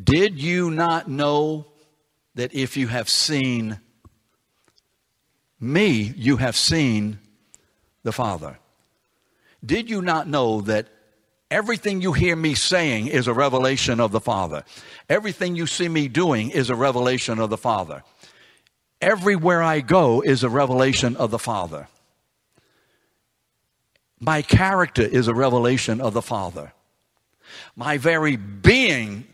[0.03, 1.67] Did you not know
[2.37, 3.81] that if you have seen
[5.61, 7.19] me, you have seen
[8.03, 8.59] the Father?
[9.65, 10.87] Did you not know that
[11.51, 14.65] everything you hear me saying is a revelation of the Father?
[15.09, 18.05] Everything you see me doing is a revelation of the Father.
[19.01, 21.89] Everywhere I go is a revelation of the Father.
[24.21, 26.73] My character is a revelation of the Father.
[27.77, 29.27] My very being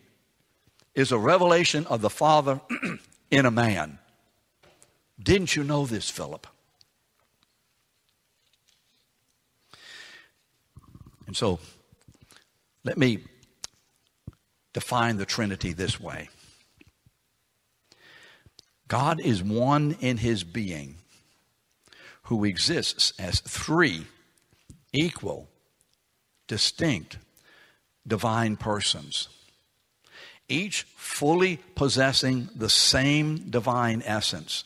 [0.95, 2.61] is a revelation of the Father
[3.31, 3.99] in a man.
[5.23, 6.47] Didn't you know this, Philip?
[11.27, 11.59] And so,
[12.85, 13.25] let me
[14.73, 16.29] define the Trinity this way
[18.89, 20.97] God is one in his being
[22.25, 24.07] who exists as three
[24.93, 25.49] equal,
[26.47, 27.19] distinct,
[28.07, 29.29] divine persons,
[30.49, 34.65] each fully possessing the same divine essence,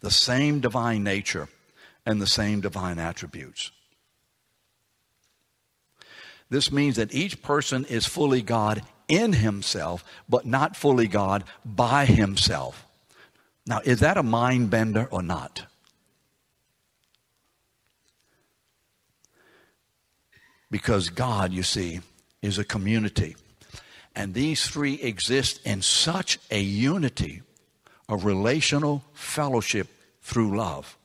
[0.00, 1.48] the same divine nature,
[2.06, 3.70] and the same divine attributes.
[6.50, 12.04] This means that each person is fully God in himself, but not fully God by
[12.06, 12.86] himself.
[13.66, 15.66] Now, is that a mind bender or not?
[20.70, 22.00] Because God, you see,
[22.40, 23.36] is a community.
[24.14, 27.42] And these three exist in such a unity,
[28.08, 29.88] a relational fellowship
[30.22, 30.96] through love,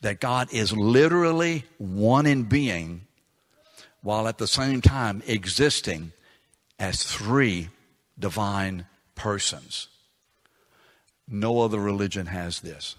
[0.00, 3.02] that God is literally one in being
[4.02, 6.12] while at the same time existing
[6.78, 7.68] as three
[8.18, 9.88] divine persons.
[11.28, 12.96] No other religion has this.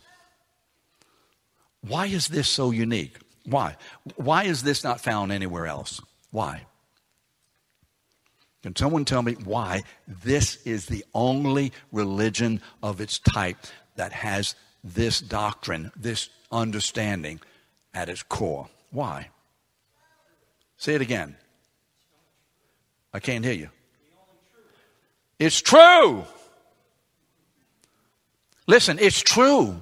[1.82, 3.18] Why is this so unique?
[3.46, 3.76] Why?
[4.16, 6.00] Why is this not found anywhere else?
[6.30, 6.66] Why?
[8.64, 13.58] Can someone tell me why this is the only religion of its type
[13.96, 17.40] that has this doctrine, this understanding
[17.94, 18.70] at its core?
[18.92, 19.30] Why?
[20.78, 21.36] Say it again.
[23.14, 23.70] I can't hear you.
[25.40, 26.24] It's true.
[28.68, 29.82] Listen, it's true.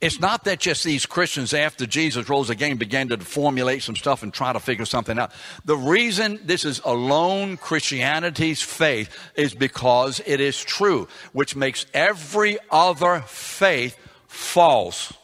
[0.00, 4.22] It's not that just these Christians, after Jesus rose again, began to formulate some stuff
[4.22, 5.32] and try to figure something out.
[5.64, 12.58] The reason this is alone Christianity's faith is because it is true, which makes every
[12.70, 13.96] other faith
[14.28, 15.14] false.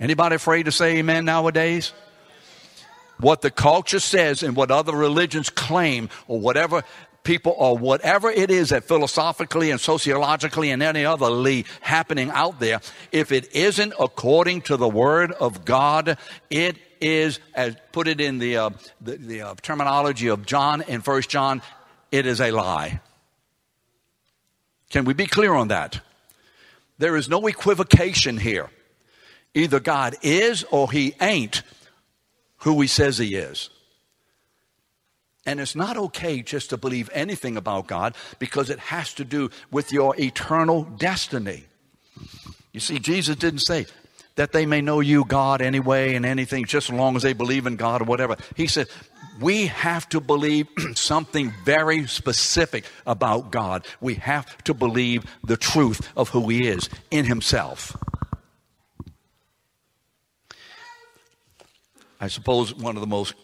[0.00, 1.92] Anybody afraid to say amen nowadays?
[3.18, 6.82] What the culture says and what other religions claim or whatever
[7.26, 12.80] people or whatever it is that philosophically and sociologically and any otherly happening out there,
[13.12, 16.16] if it isn't according to the word of God,
[16.48, 18.70] it is, as put it in the, uh,
[19.00, 21.60] the, the uh, terminology of John in First John,
[22.10, 23.00] it is a lie.
[24.88, 26.00] Can we be clear on that?
[26.98, 28.70] There is no equivocation here.
[29.52, 31.62] Either God is or he ain't
[32.58, 33.68] who he says he is.
[35.46, 39.50] And it's not okay just to believe anything about God because it has to do
[39.70, 41.64] with your eternal destiny.
[42.72, 43.86] You see, Jesus didn't say
[44.34, 47.66] that they may know you, God, anyway, and anything, just as long as they believe
[47.66, 48.36] in God or whatever.
[48.54, 48.88] He said,
[49.40, 53.86] we have to believe something very specific about God.
[54.00, 57.96] We have to believe the truth of who He is in Himself.
[62.20, 63.34] I suppose one of the most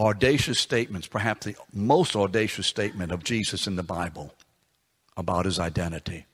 [0.00, 4.34] audacious statements, perhaps the most audacious statement of Jesus in the Bible
[5.16, 6.26] about his identity,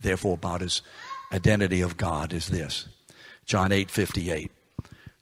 [0.00, 0.82] therefore about his
[1.32, 2.88] identity of God is this.
[3.46, 4.50] John 8 58.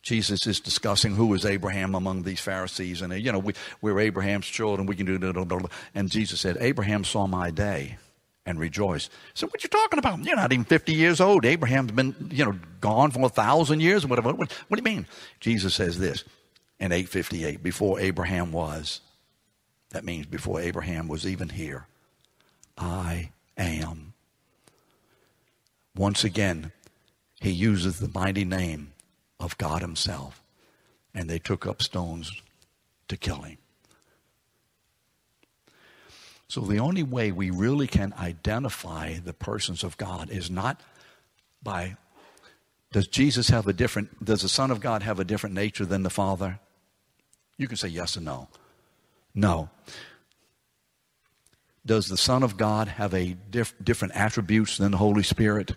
[0.03, 4.47] Jesus is discussing who is Abraham among these Pharisees, and you know we, we're Abraham's
[4.47, 4.87] children.
[4.87, 5.69] We can do that.
[5.95, 7.99] And Jesus said, "Abraham saw my day
[8.47, 10.25] and rejoiced." So what you talking about?
[10.25, 11.45] You're not even fifty years old.
[11.45, 14.07] Abraham's been you know gone for a thousand years.
[14.07, 14.33] Whatever.
[14.33, 15.07] What, what do you mean?
[15.39, 16.25] Jesus says this:
[16.81, 19.01] in 858, before Abraham was.
[19.91, 21.87] That means before Abraham was even here.
[22.79, 24.15] I am.
[25.95, 26.73] Once again,
[27.41, 28.93] he uses the mighty name
[29.39, 30.43] of God Himself,
[31.15, 32.33] and they took up stones
[33.09, 33.59] to kill him.
[36.49, 40.81] So, the only way we really can identify the persons of God is not
[41.63, 41.97] by
[42.93, 46.03] does Jesus have a different, does the Son of God have a different nature than
[46.03, 46.59] the Father?
[47.61, 48.49] You can say yes or no.
[49.35, 49.69] No.
[51.85, 55.77] Does the Son of God have a diff- different attributes than the Holy Spirit?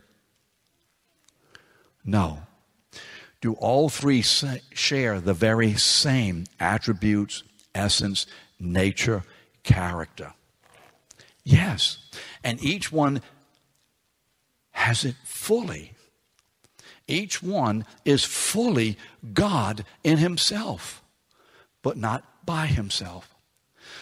[2.05, 2.43] No.
[3.41, 7.43] Do all three say, share the very same attributes,
[7.75, 8.27] essence,
[8.61, 9.23] nature,
[9.63, 10.33] character?
[11.43, 11.97] Yes.
[12.45, 13.21] And each one
[14.71, 15.91] has it fully.
[17.09, 18.97] Each one is fully
[19.33, 21.02] God in himself
[21.83, 23.29] but not by himself.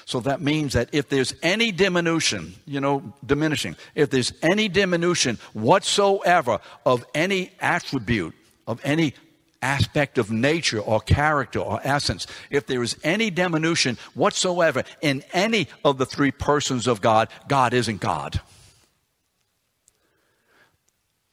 [0.05, 5.37] So that means that if there's any diminution, you know, diminishing, if there's any diminution
[5.53, 8.33] whatsoever of any attribute,
[8.67, 9.13] of any
[9.61, 15.67] aspect of nature or character or essence, if there is any diminution whatsoever in any
[15.83, 18.39] of the three persons of God, God isn't God.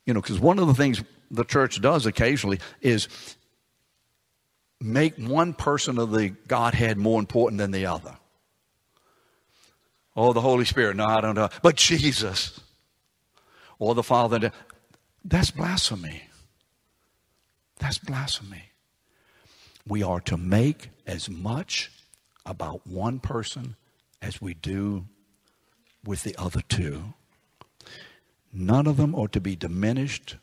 [0.04, 3.08] You know, because one of the things the church does occasionally is
[4.80, 8.16] make one person of the Godhead more important than the other.
[10.16, 10.96] Oh, the Holy Spirit.
[10.96, 11.48] No, I don't know.
[11.62, 12.58] But Jesus.
[13.78, 14.52] Or the Father.
[15.24, 16.22] That's blasphemy.
[17.78, 18.64] That's blasphemy.
[19.86, 21.90] We are to make as much
[22.44, 23.76] about one person
[24.20, 25.06] as we do
[26.04, 27.14] with the other two.
[28.52, 30.36] None of them are to be diminished.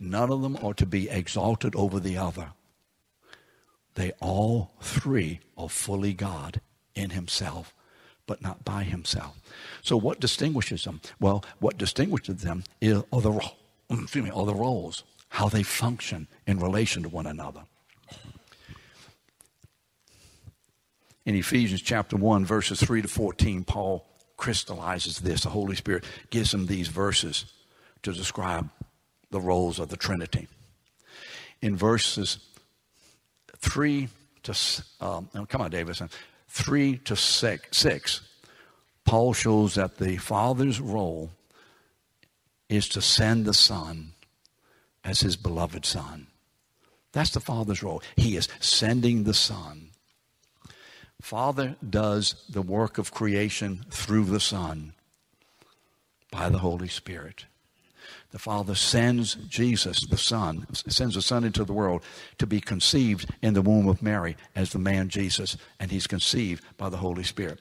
[0.00, 2.52] None of them are to be exalted over the other.
[3.94, 6.60] They all three are fully God
[6.94, 7.74] in Himself,
[8.26, 9.38] but not by himself.
[9.82, 11.00] So what distinguishes them?
[11.20, 15.62] Well, what distinguishes them is, are, the, mm, excuse me, are the roles, how they
[15.62, 17.62] function in relation to one another.
[21.26, 25.42] In Ephesians chapter 1, verses 3 to 14, Paul crystallizes this.
[25.42, 27.46] The Holy Spirit gives him these verses
[28.02, 28.68] to describe
[29.30, 30.48] the roles of the Trinity.
[31.62, 32.38] In verses
[33.64, 34.08] 3
[34.44, 34.54] to,
[35.00, 36.10] um, come on, Davidson,
[36.48, 38.20] 3 to 6, 6,
[39.04, 41.30] Paul shows that the Father's role
[42.68, 44.12] is to send the Son
[45.02, 46.26] as his beloved Son.
[47.12, 48.02] That's the Father's role.
[48.16, 49.90] He is sending the Son.
[51.20, 54.92] Father does the work of creation through the Son
[56.30, 57.46] by the Holy Spirit.
[58.30, 62.02] The Father sends Jesus, the Son, sends the Son into the world
[62.38, 66.64] to be conceived in the womb of Mary as the man Jesus, and he's conceived
[66.76, 67.60] by the Holy Spirit.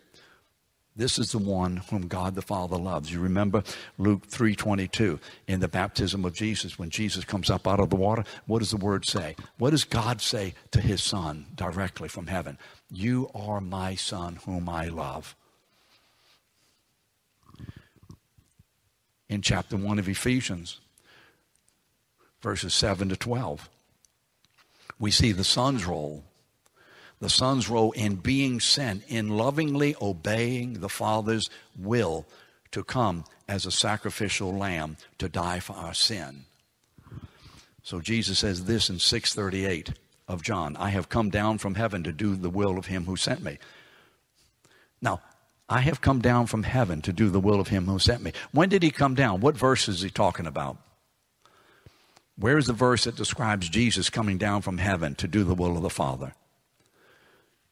[0.95, 3.12] This is the one whom God the Father loves.
[3.12, 3.64] You remember
[3.97, 8.24] Luke 3:22 in the baptism of Jesus when Jesus comes up out of the water,
[8.45, 9.36] what does the word say?
[9.58, 12.60] What does God say to his son directly from heaven?
[12.91, 15.36] You are my son whom I love.
[19.34, 20.79] In chapter 1 of Ephesians
[22.43, 23.67] verses 7 to 12,
[24.99, 26.23] we see the son's role
[27.19, 32.27] the Son's role in being sent, in lovingly obeying the Father's will
[32.71, 36.43] to come as a sacrificial lamb to die for our sin.
[37.81, 39.93] So Jesus says this in 638
[40.27, 43.15] of John I have come down from heaven to do the will of him who
[43.15, 43.57] sent me.
[45.01, 45.21] Now,
[45.70, 48.34] I have come down from heaven to do the will of him who sent me.
[48.51, 49.39] When did he come down?
[49.39, 50.78] What verse is he talking about?
[52.38, 55.78] Where is the verse that describes Jesus coming down from heaven to do the will
[55.78, 56.34] of the Father?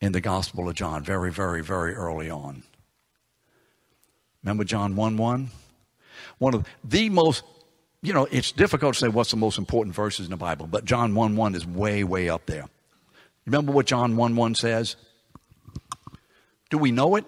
[0.02, 2.64] in the Gospel of John, very, very, very early on.
[4.44, 5.52] Remember John 1 1?
[6.40, 7.44] One of the most,
[8.02, 10.84] you know, it's difficult to say what's the most important verses in the Bible, but
[10.86, 12.66] John 1 1 is way, way up there.
[13.46, 14.96] Remember what John 1 1 says?
[16.72, 17.26] Do we know it?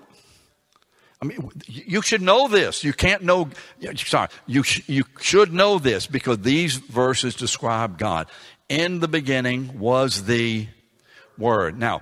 [1.24, 2.84] I mean, you should know this.
[2.84, 3.50] You can't know,
[3.96, 8.28] sorry, you, sh- you should know this because these verses describe God.
[8.68, 10.68] In the beginning was the
[11.38, 11.80] Word.
[11.80, 12.02] Now,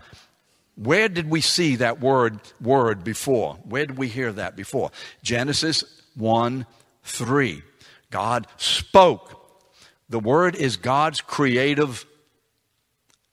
[0.75, 3.59] where did we see that word word before?
[3.63, 4.89] Where did we hear that before?
[5.21, 5.83] Genesis
[6.15, 6.65] 1
[7.03, 7.61] 3.
[8.09, 9.61] God spoke.
[10.09, 12.07] The word is God's creative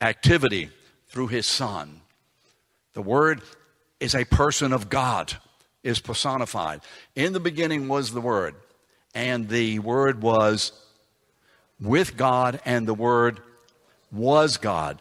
[0.03, 0.68] activity
[1.07, 2.03] through his son.
[2.93, 3.41] The word
[4.01, 5.34] is a person of God,
[5.83, 6.81] is personified.
[7.14, 8.55] In the beginning was the word,
[9.14, 10.72] and the word was
[11.81, 13.41] with God, and the word
[14.11, 15.01] was God.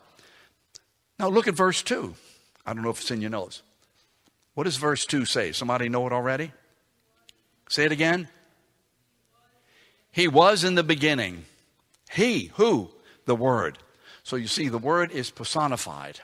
[1.19, 2.13] Now look at verse 2.
[2.65, 3.63] I don't know if it's in your notes.
[4.53, 5.51] What does verse 2 say?
[5.51, 6.51] Somebody know it already?
[7.69, 8.27] Say it again.
[10.11, 11.45] He was in the beginning.
[12.11, 12.89] He, who?
[13.25, 13.77] The Word.
[14.23, 16.19] So you see, the Word is personified.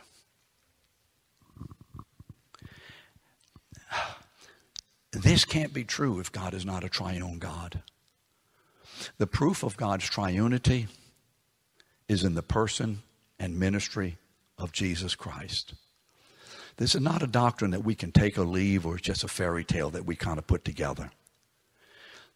[5.14, 7.84] This can't be true if God is not a triune God.
[9.20, 10.88] The proof of God's triunity
[12.07, 13.03] is in the person
[13.39, 14.18] and ministry
[14.57, 15.76] of Jesus Christ.
[16.78, 19.28] This is not a doctrine that we can take or leave or it's just a
[19.28, 21.11] fairy tale that we kind of put together.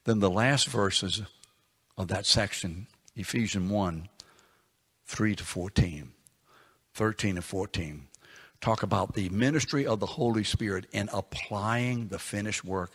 [0.04, 1.24] Then the last verses
[1.98, 4.10] of that section, Ephesians 1
[5.06, 6.12] 3 to 14,
[6.94, 8.07] 13 and 14,
[8.62, 12.92] talk about the ministry of the Holy Spirit in applying the finished work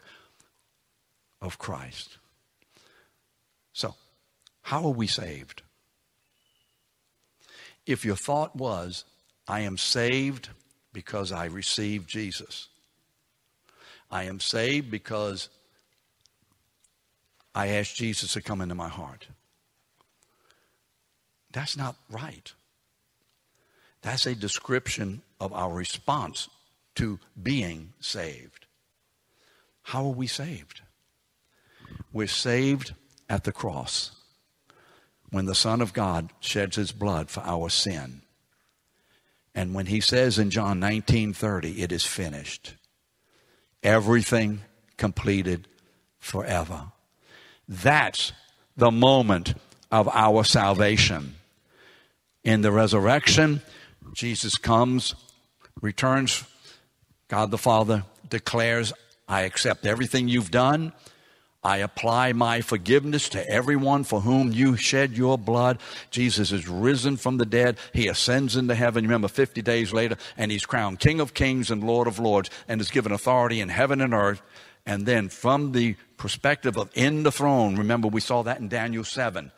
[1.40, 2.18] of Christ.
[3.72, 3.94] So,
[4.62, 5.62] how are we saved?
[7.86, 9.04] If your thought was,
[9.48, 10.50] I am saved
[10.92, 12.68] because I received Jesus.
[14.10, 15.48] I am saved because
[17.54, 19.26] I asked Jesus to come into my heart.
[21.52, 22.52] That's not right.
[24.02, 26.48] That's a description of our response
[26.96, 28.66] to being saved.
[29.82, 30.82] How are we saved?
[32.12, 32.94] We're saved
[33.28, 34.12] at the cross
[35.30, 38.22] when the Son of God sheds his blood for our sin.
[39.54, 42.74] And when he says in John 19:30, it is finished.
[43.82, 44.62] Everything
[44.96, 45.68] completed
[46.18, 46.92] forever.
[47.68, 48.32] That's
[48.76, 49.54] the moment
[49.90, 51.36] of our salvation.
[52.44, 53.62] In the resurrection,
[54.14, 55.14] Jesus comes,
[55.80, 56.44] returns,
[57.28, 58.92] God the Father declares,
[59.28, 60.92] I accept everything you've done.
[61.64, 65.78] I apply my forgiveness to everyone for whom you shed your blood.
[66.10, 67.78] Jesus is risen from the dead.
[67.92, 69.04] He ascends into heaven.
[69.04, 72.80] Remember, 50 days later, and he's crowned King of Kings and Lord of Lords and
[72.80, 74.42] is given authority in heaven and earth.
[74.84, 79.04] And then, from the perspective of in the throne, remember, we saw that in Daniel
[79.04, 79.52] 7.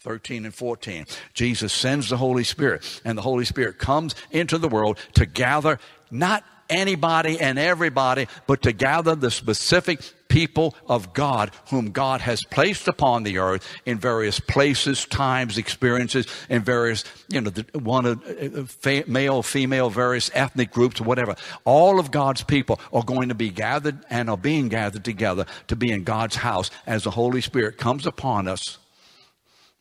[0.00, 1.04] 13 and 14.
[1.34, 5.78] Jesus sends the Holy Spirit, and the Holy Spirit comes into the world to gather
[6.10, 12.42] not anybody and everybody, but to gather the specific people of God whom God has
[12.44, 18.06] placed upon the earth in various places, times, experiences, in various, you know, the, one
[18.06, 21.34] uh, male, female, various ethnic groups, whatever.
[21.64, 25.76] All of God's people are going to be gathered and are being gathered together to
[25.76, 28.78] be in God's house as the Holy Spirit comes upon us,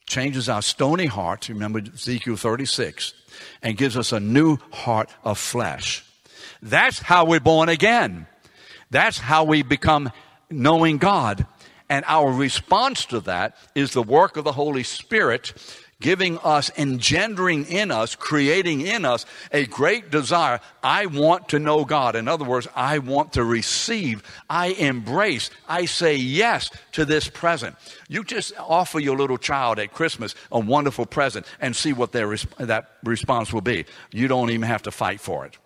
[0.10, 3.14] changes our stony heart, remember Ezekiel 36,
[3.62, 6.04] and gives us a new heart of flesh.
[6.62, 8.28] That's how we're born again.
[8.90, 10.12] That's how we become
[10.50, 11.46] knowing God.
[11.90, 15.54] And our response to that is the work of the Holy Spirit
[16.02, 20.62] giving us, engendering in us, creating in us a great desire.
[20.82, 22.16] I want to know God.
[22.16, 24.24] In other words, I want to receive.
[24.50, 25.50] I embrace.
[25.68, 27.76] I say yes to this present.
[28.08, 32.34] You just offer your little child at Christmas a wonderful present and see what their,
[32.58, 33.86] that response will be.
[34.12, 35.58] You don't even have to fight for it.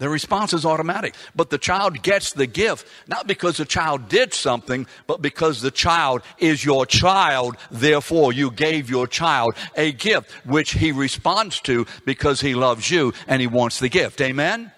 [0.00, 1.14] The response is automatic.
[1.36, 5.70] But the child gets the gift, not because the child did something, but because the
[5.70, 7.58] child is your child.
[7.70, 13.12] Therefore, you gave your child a gift, which he responds to because he loves you
[13.28, 14.22] and he wants the gift.
[14.22, 14.72] Amen?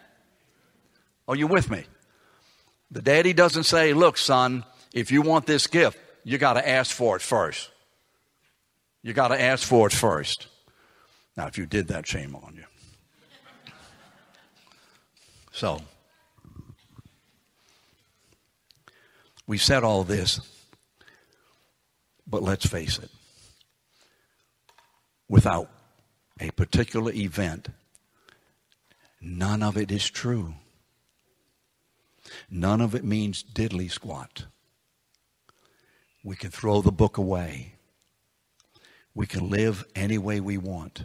[1.28, 1.84] Are you with me?
[2.90, 6.92] The daddy doesn't say, look, son, if you want this gift, you got to ask
[6.92, 7.70] for it first.
[9.04, 10.48] You got to ask for it first.
[11.36, 12.64] Now, if you did that, shame on you.
[15.52, 15.82] So,
[19.46, 20.40] we said all this,
[22.26, 23.10] but let's face it.
[25.28, 25.68] Without
[26.40, 27.68] a particular event,
[29.20, 30.54] none of it is true.
[32.50, 34.46] None of it means diddly squat.
[36.24, 37.74] We can throw the book away.
[39.14, 41.04] We can live any way we want.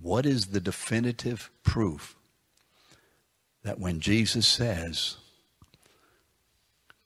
[0.00, 2.16] What is the definitive proof
[3.64, 5.16] that when Jesus says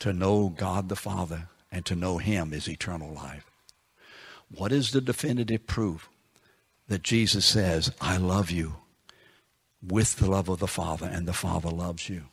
[0.01, 3.51] to know God the Father and to know Him is eternal life,
[4.55, 6.09] what is the definitive proof
[6.89, 8.77] that Jesus says, I love you
[9.87, 12.25] with the love of the Father and the Father loves you?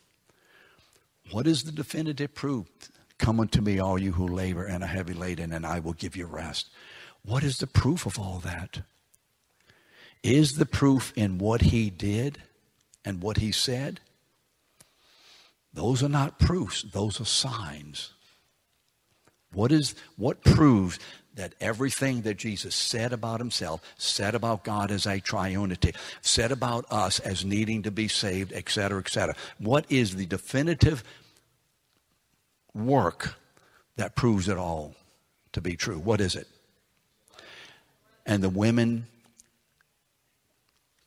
[1.32, 2.67] What is the definitive proof?
[3.17, 6.15] Come unto me, all you who labor and are heavy laden, and I will give
[6.15, 6.69] you rest.
[7.23, 8.82] What is the proof of all that?
[10.23, 12.39] Is the proof in what he did
[13.03, 13.99] and what he said?
[15.76, 18.13] Those are not proofs, those are signs.
[19.51, 20.99] What is what proves
[21.36, 26.86] that everything that Jesus said about himself, said about God as a triunity, said about
[26.89, 29.36] us as needing to be saved, etc., etc.
[29.57, 31.03] What is the definitive
[32.73, 33.36] work
[33.97, 34.95] that proves it all
[35.51, 35.99] to be true?
[35.99, 36.47] What is it?
[38.26, 39.07] And the women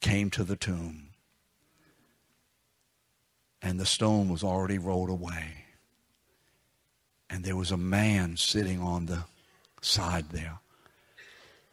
[0.03, 1.08] came to the tomb
[3.69, 5.67] and the stone was already rolled away.
[7.29, 9.25] And there was a man sitting on the
[9.83, 10.61] side there.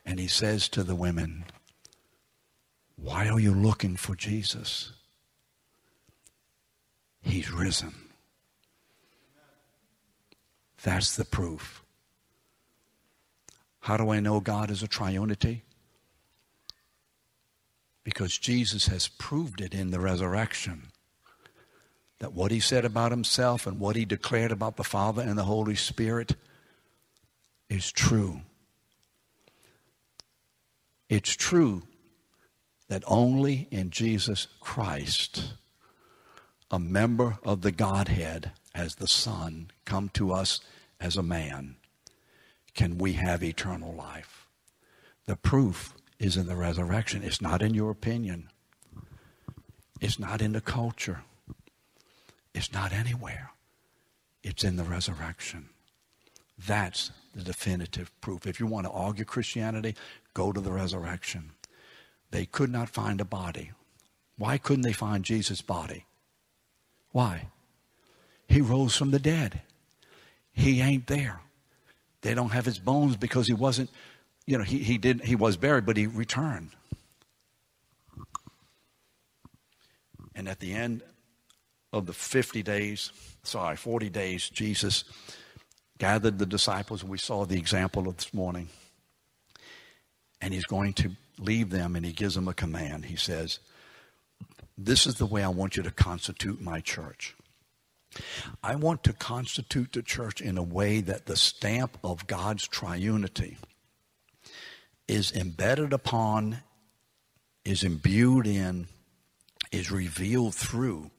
[0.06, 1.46] And he says to the women,
[2.98, 4.92] Why are you looking for Jesus?
[7.22, 7.94] He's risen.
[10.84, 11.82] That's the proof.
[13.80, 15.62] How do I know God is a triunity?
[18.04, 20.92] Because Jesus has proved it in the resurrection
[22.20, 25.44] that what he said about himself and what he declared about the Father and the
[25.44, 26.36] Holy Spirit
[27.70, 28.42] is true.
[31.10, 31.84] It's true
[32.88, 35.54] that only in Jesus Christ,
[36.72, 40.62] a member of the Godhead as the Son, come to us
[41.00, 41.76] as a man,
[42.74, 44.48] can we have eternal life.
[45.26, 47.24] The proof is in the resurrection.
[47.24, 48.50] It's not in your opinion.
[50.02, 51.22] It's not in the culture.
[52.56, 53.52] It's not anywhere.
[54.42, 55.68] It's in the resurrection.
[56.58, 58.48] That's the definitive proof.
[58.48, 59.94] If you want to argue Christianity,
[60.34, 61.52] go to the resurrection.
[62.32, 63.72] They could not find a body.
[64.38, 66.06] Why couldn't they find Jesus' body?
[67.12, 67.50] Why?
[68.48, 69.62] He rose from the dead.
[70.54, 71.42] He ain't there.
[72.22, 73.90] They don't have his bones because he wasn't,
[74.46, 76.70] you know, he, he did he was buried, but he returned.
[80.34, 81.04] And at the end
[81.96, 83.12] of the 50 days,
[83.44, 85.06] sorry, 40 days, Jesus
[85.98, 87.02] gathered the disciples.
[87.02, 88.68] And we saw the example of this morning.
[90.42, 93.06] And he's going to leave them and he gives them a command.
[93.06, 93.60] He says,
[94.78, 97.34] This is the way I want you to constitute my church.
[98.62, 103.56] I want to constitute the church in a way that the stamp of God's triunity
[105.08, 106.58] is embedded upon,
[107.64, 108.88] is imbued in,
[109.72, 111.12] is revealed through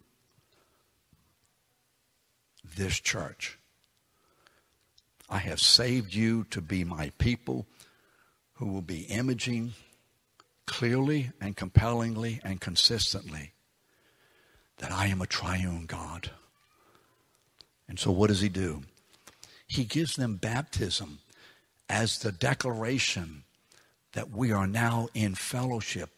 [2.77, 3.59] this church.
[5.29, 7.67] I have saved you to be my people
[8.55, 9.73] who will be imaging
[10.67, 13.53] clearly and compellingly and consistently
[14.79, 16.31] that I am a triune God.
[17.89, 18.83] And so, what does he do?
[19.67, 21.19] He gives them baptism
[21.89, 23.45] as the declaration
[24.13, 26.11] that we are now in fellowship.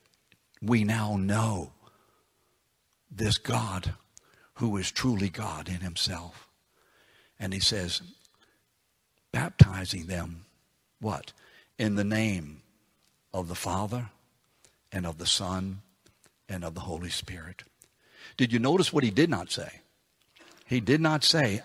[0.62, 1.72] We now know
[3.10, 3.94] this God
[4.54, 6.47] who is truly God in himself.
[7.40, 8.02] And he says,
[9.32, 10.44] baptizing them,
[11.00, 11.32] what?
[11.78, 12.62] In the name
[13.32, 14.10] of the Father
[14.90, 15.82] and of the Son
[16.48, 17.62] and of the Holy Spirit.
[18.36, 19.80] Did you notice what he did not say?
[20.66, 21.62] He did not say,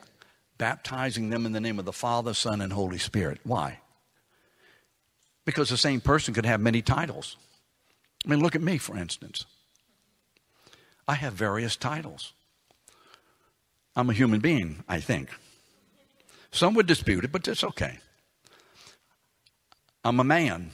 [0.58, 3.40] baptizing them in the name of the Father, Son, and Holy Spirit.
[3.44, 3.80] Why?
[5.46, 7.36] Because the same person could have many titles.
[8.26, 9.46] I mean, look at me, for instance.
[11.08, 12.34] I have various titles.
[13.96, 15.30] I'm a human being, I think.
[16.54, 17.98] Some would dispute it, but it's okay.
[20.06, 20.70] I'm a man.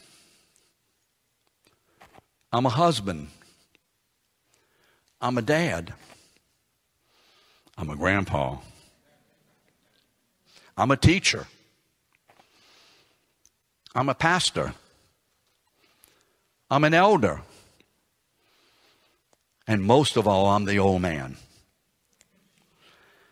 [2.51, 3.29] I'm a husband.
[5.21, 5.93] I'm a dad.
[7.77, 8.57] I'm a grandpa.
[10.77, 11.47] I'm a teacher.
[13.95, 14.73] I'm a pastor.
[16.69, 17.41] I'm an elder.
[19.65, 21.37] And most of all, I'm the old man.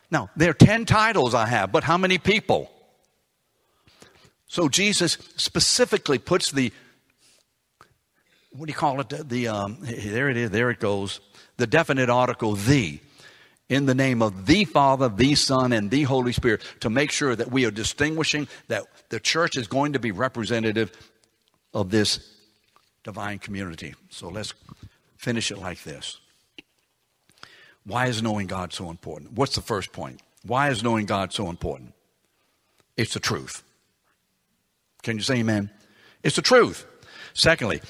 [0.09, 2.71] Now, there are 10 titles I have, but how many people?
[4.47, 6.71] So Jesus specifically puts the,
[8.51, 9.29] what do you call it?
[9.29, 11.19] The, um, there it is, there it goes.
[11.57, 12.99] The definite article, the,
[13.67, 17.35] in the name of the Father, the Son, and the Holy Spirit to make sure
[17.35, 20.91] that we are distinguishing that the church is going to be representative
[21.73, 22.33] of this
[23.03, 23.93] divine community.
[24.09, 24.53] So let's
[25.17, 26.19] finish it like this.
[27.87, 29.31] Why is knowing God so important?
[29.31, 30.21] What's the first point?
[30.43, 31.93] Why is knowing God so important?
[32.97, 33.63] It's the truth.
[35.03, 35.69] Can you say amen?
[36.21, 36.85] It's the truth.
[37.33, 37.81] Secondly,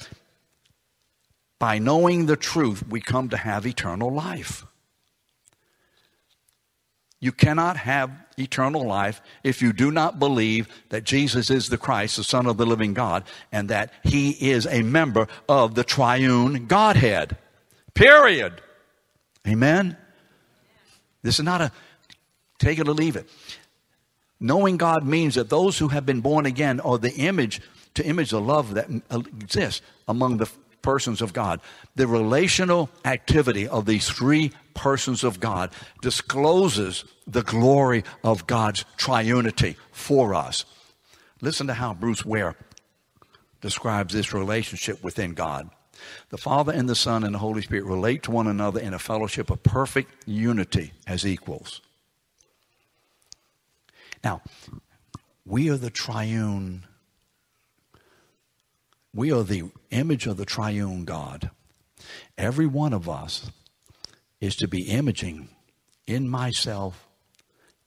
[1.57, 4.67] by knowing the truth, we come to have eternal life.
[7.19, 12.17] You cannot have eternal life if you do not believe that Jesus is the Christ,
[12.17, 16.67] the Son of the living God, and that He is a member of the triune
[16.67, 17.35] Godhead.
[17.95, 18.61] Period.
[19.47, 19.97] Amen?
[21.21, 21.71] This is not a
[22.59, 23.29] take it or leave it.
[24.39, 27.61] Knowing God means that those who have been born again are the image,
[27.95, 30.49] to image the love that exists among the
[30.81, 31.59] persons of God.
[31.95, 35.71] The relational activity of these three persons of God
[36.01, 40.65] discloses the glory of God's triunity for us.
[41.41, 42.55] Listen to how Bruce Ware
[43.61, 45.69] describes this relationship within God.
[46.29, 48.99] The Father and the Son and the Holy Spirit relate to one another in a
[48.99, 51.81] fellowship of perfect unity as equals.
[54.23, 54.41] Now,
[55.45, 56.85] we are the triune,
[59.13, 61.51] we are the image of the triune God.
[62.37, 63.51] Every one of us
[64.39, 65.49] is to be imaging
[66.05, 67.07] in myself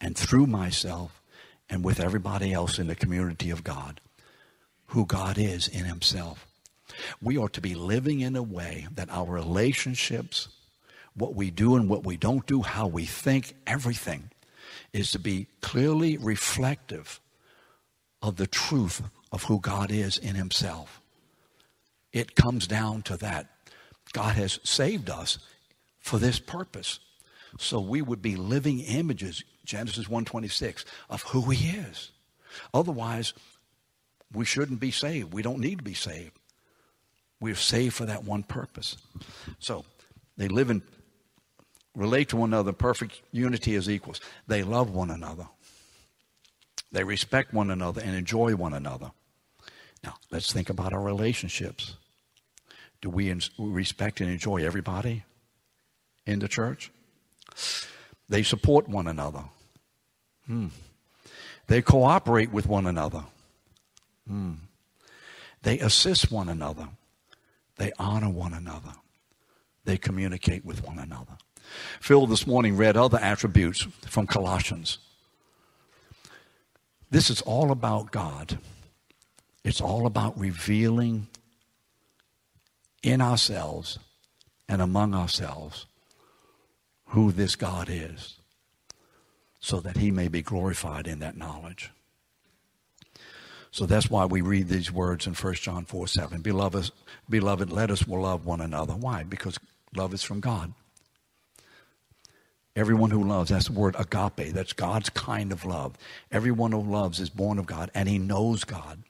[0.01, 1.23] and through myself
[1.69, 4.01] and with everybody else in the community of God
[4.91, 6.47] who God is in Himself.
[7.21, 10.49] We are to be living in a way that our relationships,
[11.15, 14.31] what we do and what we don't do, how we think, everything
[14.93, 17.21] is to be clearly reflective
[18.23, 21.01] of the truth of who God is in Himself.
[22.13, 23.49] It comes down to that.
[24.13, 25.39] God has saved us
[26.01, 26.99] for this purpose.
[27.59, 32.11] So we would be living images, Genesis 1:26, of who He is.
[32.75, 33.33] Otherwise,
[34.33, 35.33] we shouldn't be saved.
[35.33, 36.39] We don't need to be saved.
[37.41, 38.97] We're saved for that one purpose.
[39.59, 39.85] So
[40.37, 40.83] they live in,
[41.95, 44.21] relate to one another, perfect unity as equals.
[44.47, 45.49] They love one another.
[46.93, 49.13] They respect one another and enjoy one another.
[50.03, 51.97] Now, let's think about our relationships.
[53.01, 55.25] Do we respect and enjoy everybody
[56.27, 56.91] in the church?
[58.29, 59.45] They support one another.
[60.47, 60.69] Hmm.
[61.67, 63.25] They cooperate with one another.
[64.27, 64.55] Hmm.
[65.63, 66.89] They assist one another.
[67.81, 68.93] They honor one another.
[69.87, 71.39] They communicate with one another.
[71.99, 74.99] Phil this morning read other attributes from Colossians.
[77.11, 78.59] This is all about God.
[79.65, 81.29] It's all about revealing
[83.03, 83.99] in ourselves
[84.69, 85.87] and among ourselves
[87.07, 88.41] who this God is
[89.59, 91.91] so that he may be glorified in that knowledge.
[93.73, 96.41] So that's why we read these words in 1 John 4 7.
[96.41, 96.91] Beloved,
[97.29, 98.95] beloved, let us love one another.
[98.95, 99.23] Why?
[99.23, 99.59] Because
[99.95, 100.73] love is from God.
[102.77, 105.97] Everyone who loves, that's the word agape, that's God's kind of love.
[106.31, 109.03] Everyone who loves is born of God and he knows God.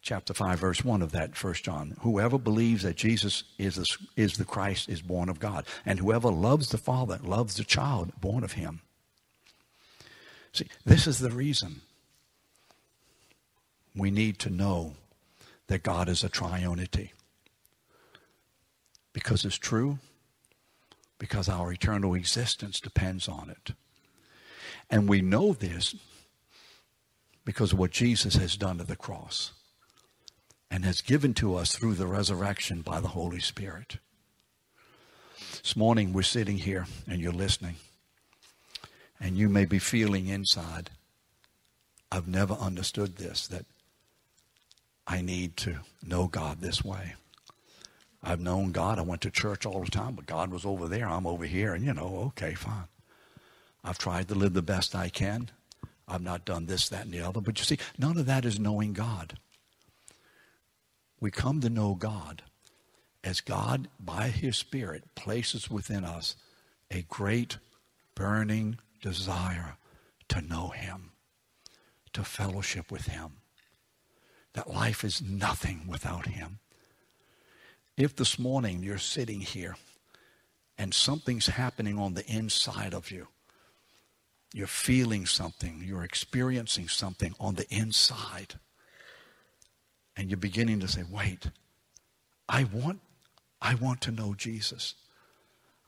[0.00, 1.96] Chapter 5, verse 1 of that First John.
[2.00, 3.86] Whoever believes that Jesus is the,
[4.16, 5.64] is the Christ is born of God.
[5.86, 8.80] And whoever loves the Father loves the child born of him.
[10.52, 11.82] See, this is the reason
[13.94, 14.94] we need to know
[15.66, 17.10] that God is a triunity.
[19.12, 19.98] Because it's true,
[21.18, 23.74] because our eternal existence depends on it.
[24.90, 25.94] And we know this
[27.44, 29.52] because of what Jesus has done at the cross
[30.70, 33.98] and has given to us through the resurrection by the Holy Spirit.
[35.62, 37.76] This morning we're sitting here and you're listening,
[39.20, 40.90] and you may be feeling inside,
[42.10, 43.66] I've never understood this, that
[45.06, 47.14] I need to know God this way.
[48.22, 48.98] I've known God.
[48.98, 51.08] I went to church all the time, but God was over there.
[51.08, 51.74] I'm over here.
[51.74, 52.86] And, you know, okay, fine.
[53.82, 55.50] I've tried to live the best I can.
[56.06, 57.40] I've not done this, that, and the other.
[57.40, 59.38] But you see, none of that is knowing God.
[61.20, 62.42] We come to know God
[63.24, 66.36] as God, by His Spirit, places within us
[66.90, 67.58] a great
[68.14, 69.76] burning desire
[70.28, 71.12] to know Him,
[72.12, 73.41] to fellowship with Him
[74.54, 76.58] that life is nothing without Him.
[77.96, 79.76] If this morning you're sitting here
[80.78, 83.28] and something's happening on the inside of you,
[84.54, 88.54] you're feeling something, you're experiencing something on the inside,
[90.16, 91.46] and you're beginning to say, wait,
[92.48, 93.00] I want,
[93.62, 94.94] I want to know Jesus.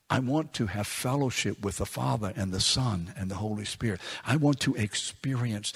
[0.09, 4.01] I want to have fellowship with the Father and the Son and the Holy Spirit.
[4.25, 5.73] I want to experience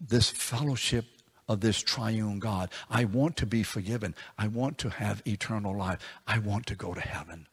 [0.00, 1.04] this fellowship
[1.48, 2.70] of this triune God.
[2.90, 4.14] I want to be forgiven.
[4.38, 5.98] I want to have eternal life.
[6.26, 7.46] I want to go to heaven.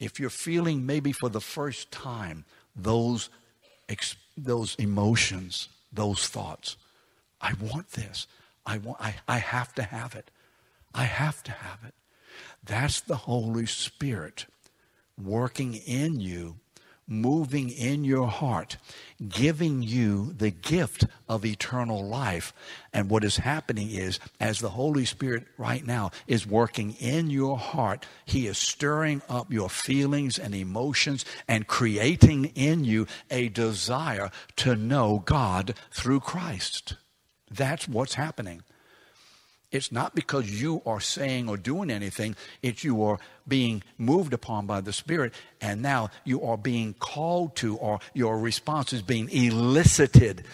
[0.00, 3.30] If you're feeling maybe for the first time those,
[4.36, 6.76] those emotions, those thoughts,
[7.40, 8.26] I want this.
[8.64, 10.30] I, want, I, I have to have it.
[10.94, 11.94] I have to have it.
[12.64, 14.46] That's the Holy Spirit
[15.22, 16.56] working in you
[17.08, 18.76] moving in your heart,
[19.26, 22.52] giving you the gift of eternal life.
[22.92, 27.58] And what is happening is, as the Holy Spirit right now is working in your
[27.58, 34.30] heart, He is stirring up your feelings and emotions and creating in you a desire
[34.56, 36.94] to know God through Christ.
[37.50, 38.62] That's what's happening.
[39.70, 44.66] It's not because you are saying or doing anything, it's you are being moved upon
[44.66, 49.28] by the Spirit, and now you are being called to, or your response is being
[49.28, 50.44] elicited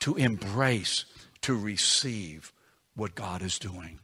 [0.00, 1.06] to embrace,
[1.40, 2.52] to receive
[2.94, 4.00] what God is doing.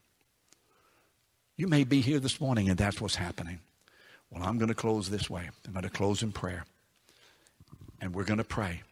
[1.57, 3.59] You may be here this morning and that's what's happening.
[4.31, 5.51] Well, I'm going to close this way.
[5.67, 6.65] I'm going to close in prayer.
[8.01, 8.83] And we're going to pray.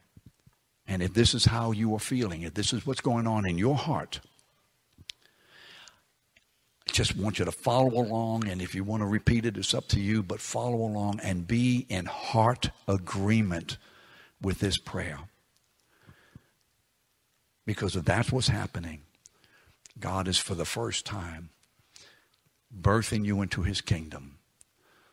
[0.85, 3.57] And if this is how you are feeling, if this is what's going on in
[3.57, 4.19] your heart,
[6.97, 9.87] just want you to follow along, and if you want to repeat it, it's up
[9.89, 13.77] to you, but follow along and be in heart agreement
[14.41, 15.19] with this prayer.
[17.67, 19.01] Because if that's what's happening,
[19.99, 21.49] God is for the first time
[22.75, 24.39] birthing you into his kingdom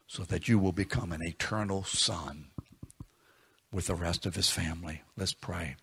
[0.06, 2.46] so that you will become an eternal son
[3.70, 5.02] with the rest of his family.
[5.18, 5.76] Let's pray.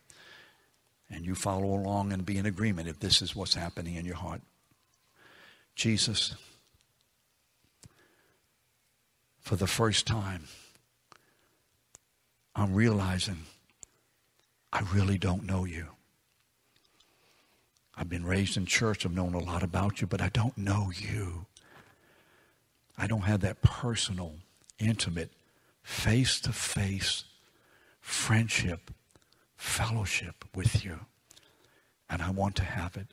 [1.12, 4.16] And you follow along and be in agreement if this is what's happening in your
[4.16, 4.42] heart.
[5.76, 6.36] Jesus,
[9.40, 10.44] for the first time,
[12.56, 13.44] I'm realizing
[14.74, 15.88] I really don't know you.
[17.96, 20.92] I've been raised in church, I've known a lot about you, but I don't know
[20.96, 21.46] you.
[22.98, 24.36] I don't have that personal,
[24.80, 25.32] intimate,
[25.84, 27.26] face to face
[28.00, 28.92] friendship,
[29.56, 31.00] fellowship with you.
[32.10, 33.08] And I want to have it.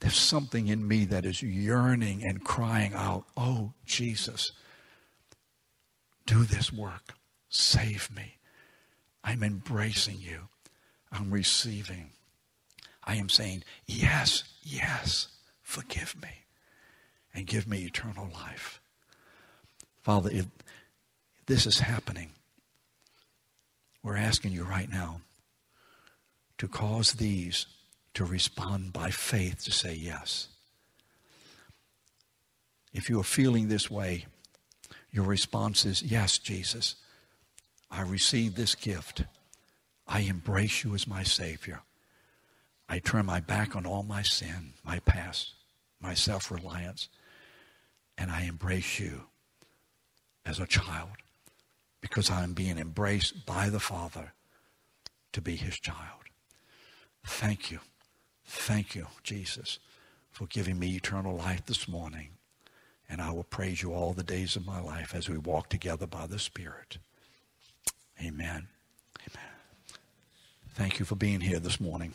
[0.00, 4.52] There's something in me that is yearning and crying out, Oh, Jesus,
[6.26, 7.14] do this work.
[7.48, 8.36] Save me.
[9.24, 10.48] I'm embracing you.
[11.10, 12.10] I'm receiving.
[13.04, 15.28] I am saying, Yes, yes,
[15.62, 16.44] forgive me
[17.34, 18.80] and give me eternal life.
[20.02, 20.46] Father, if
[21.46, 22.30] this is happening,
[24.02, 25.22] we're asking you right now
[26.58, 27.66] to cause these
[28.18, 30.48] to respond by faith to say yes.
[32.92, 34.26] If you are feeling this way,
[35.12, 36.96] your response is, Yes, Jesus,
[37.92, 39.22] I receive this gift.
[40.08, 41.82] I embrace you as my Savior.
[42.88, 45.52] I turn my back on all my sin, my past,
[46.00, 47.08] my self reliance,
[48.18, 49.26] and I embrace you
[50.44, 51.10] as a child
[52.00, 54.32] because I'm being embraced by the Father
[55.30, 56.24] to be his child.
[57.24, 57.78] Thank you.
[58.48, 59.78] Thank you, Jesus,
[60.32, 62.30] for giving me eternal life this morning.
[63.06, 66.06] And I will praise you all the days of my life as we walk together
[66.06, 66.96] by the Spirit.
[68.18, 68.68] Amen.
[69.20, 69.50] Amen.
[70.74, 72.14] Thank you for being here this morning.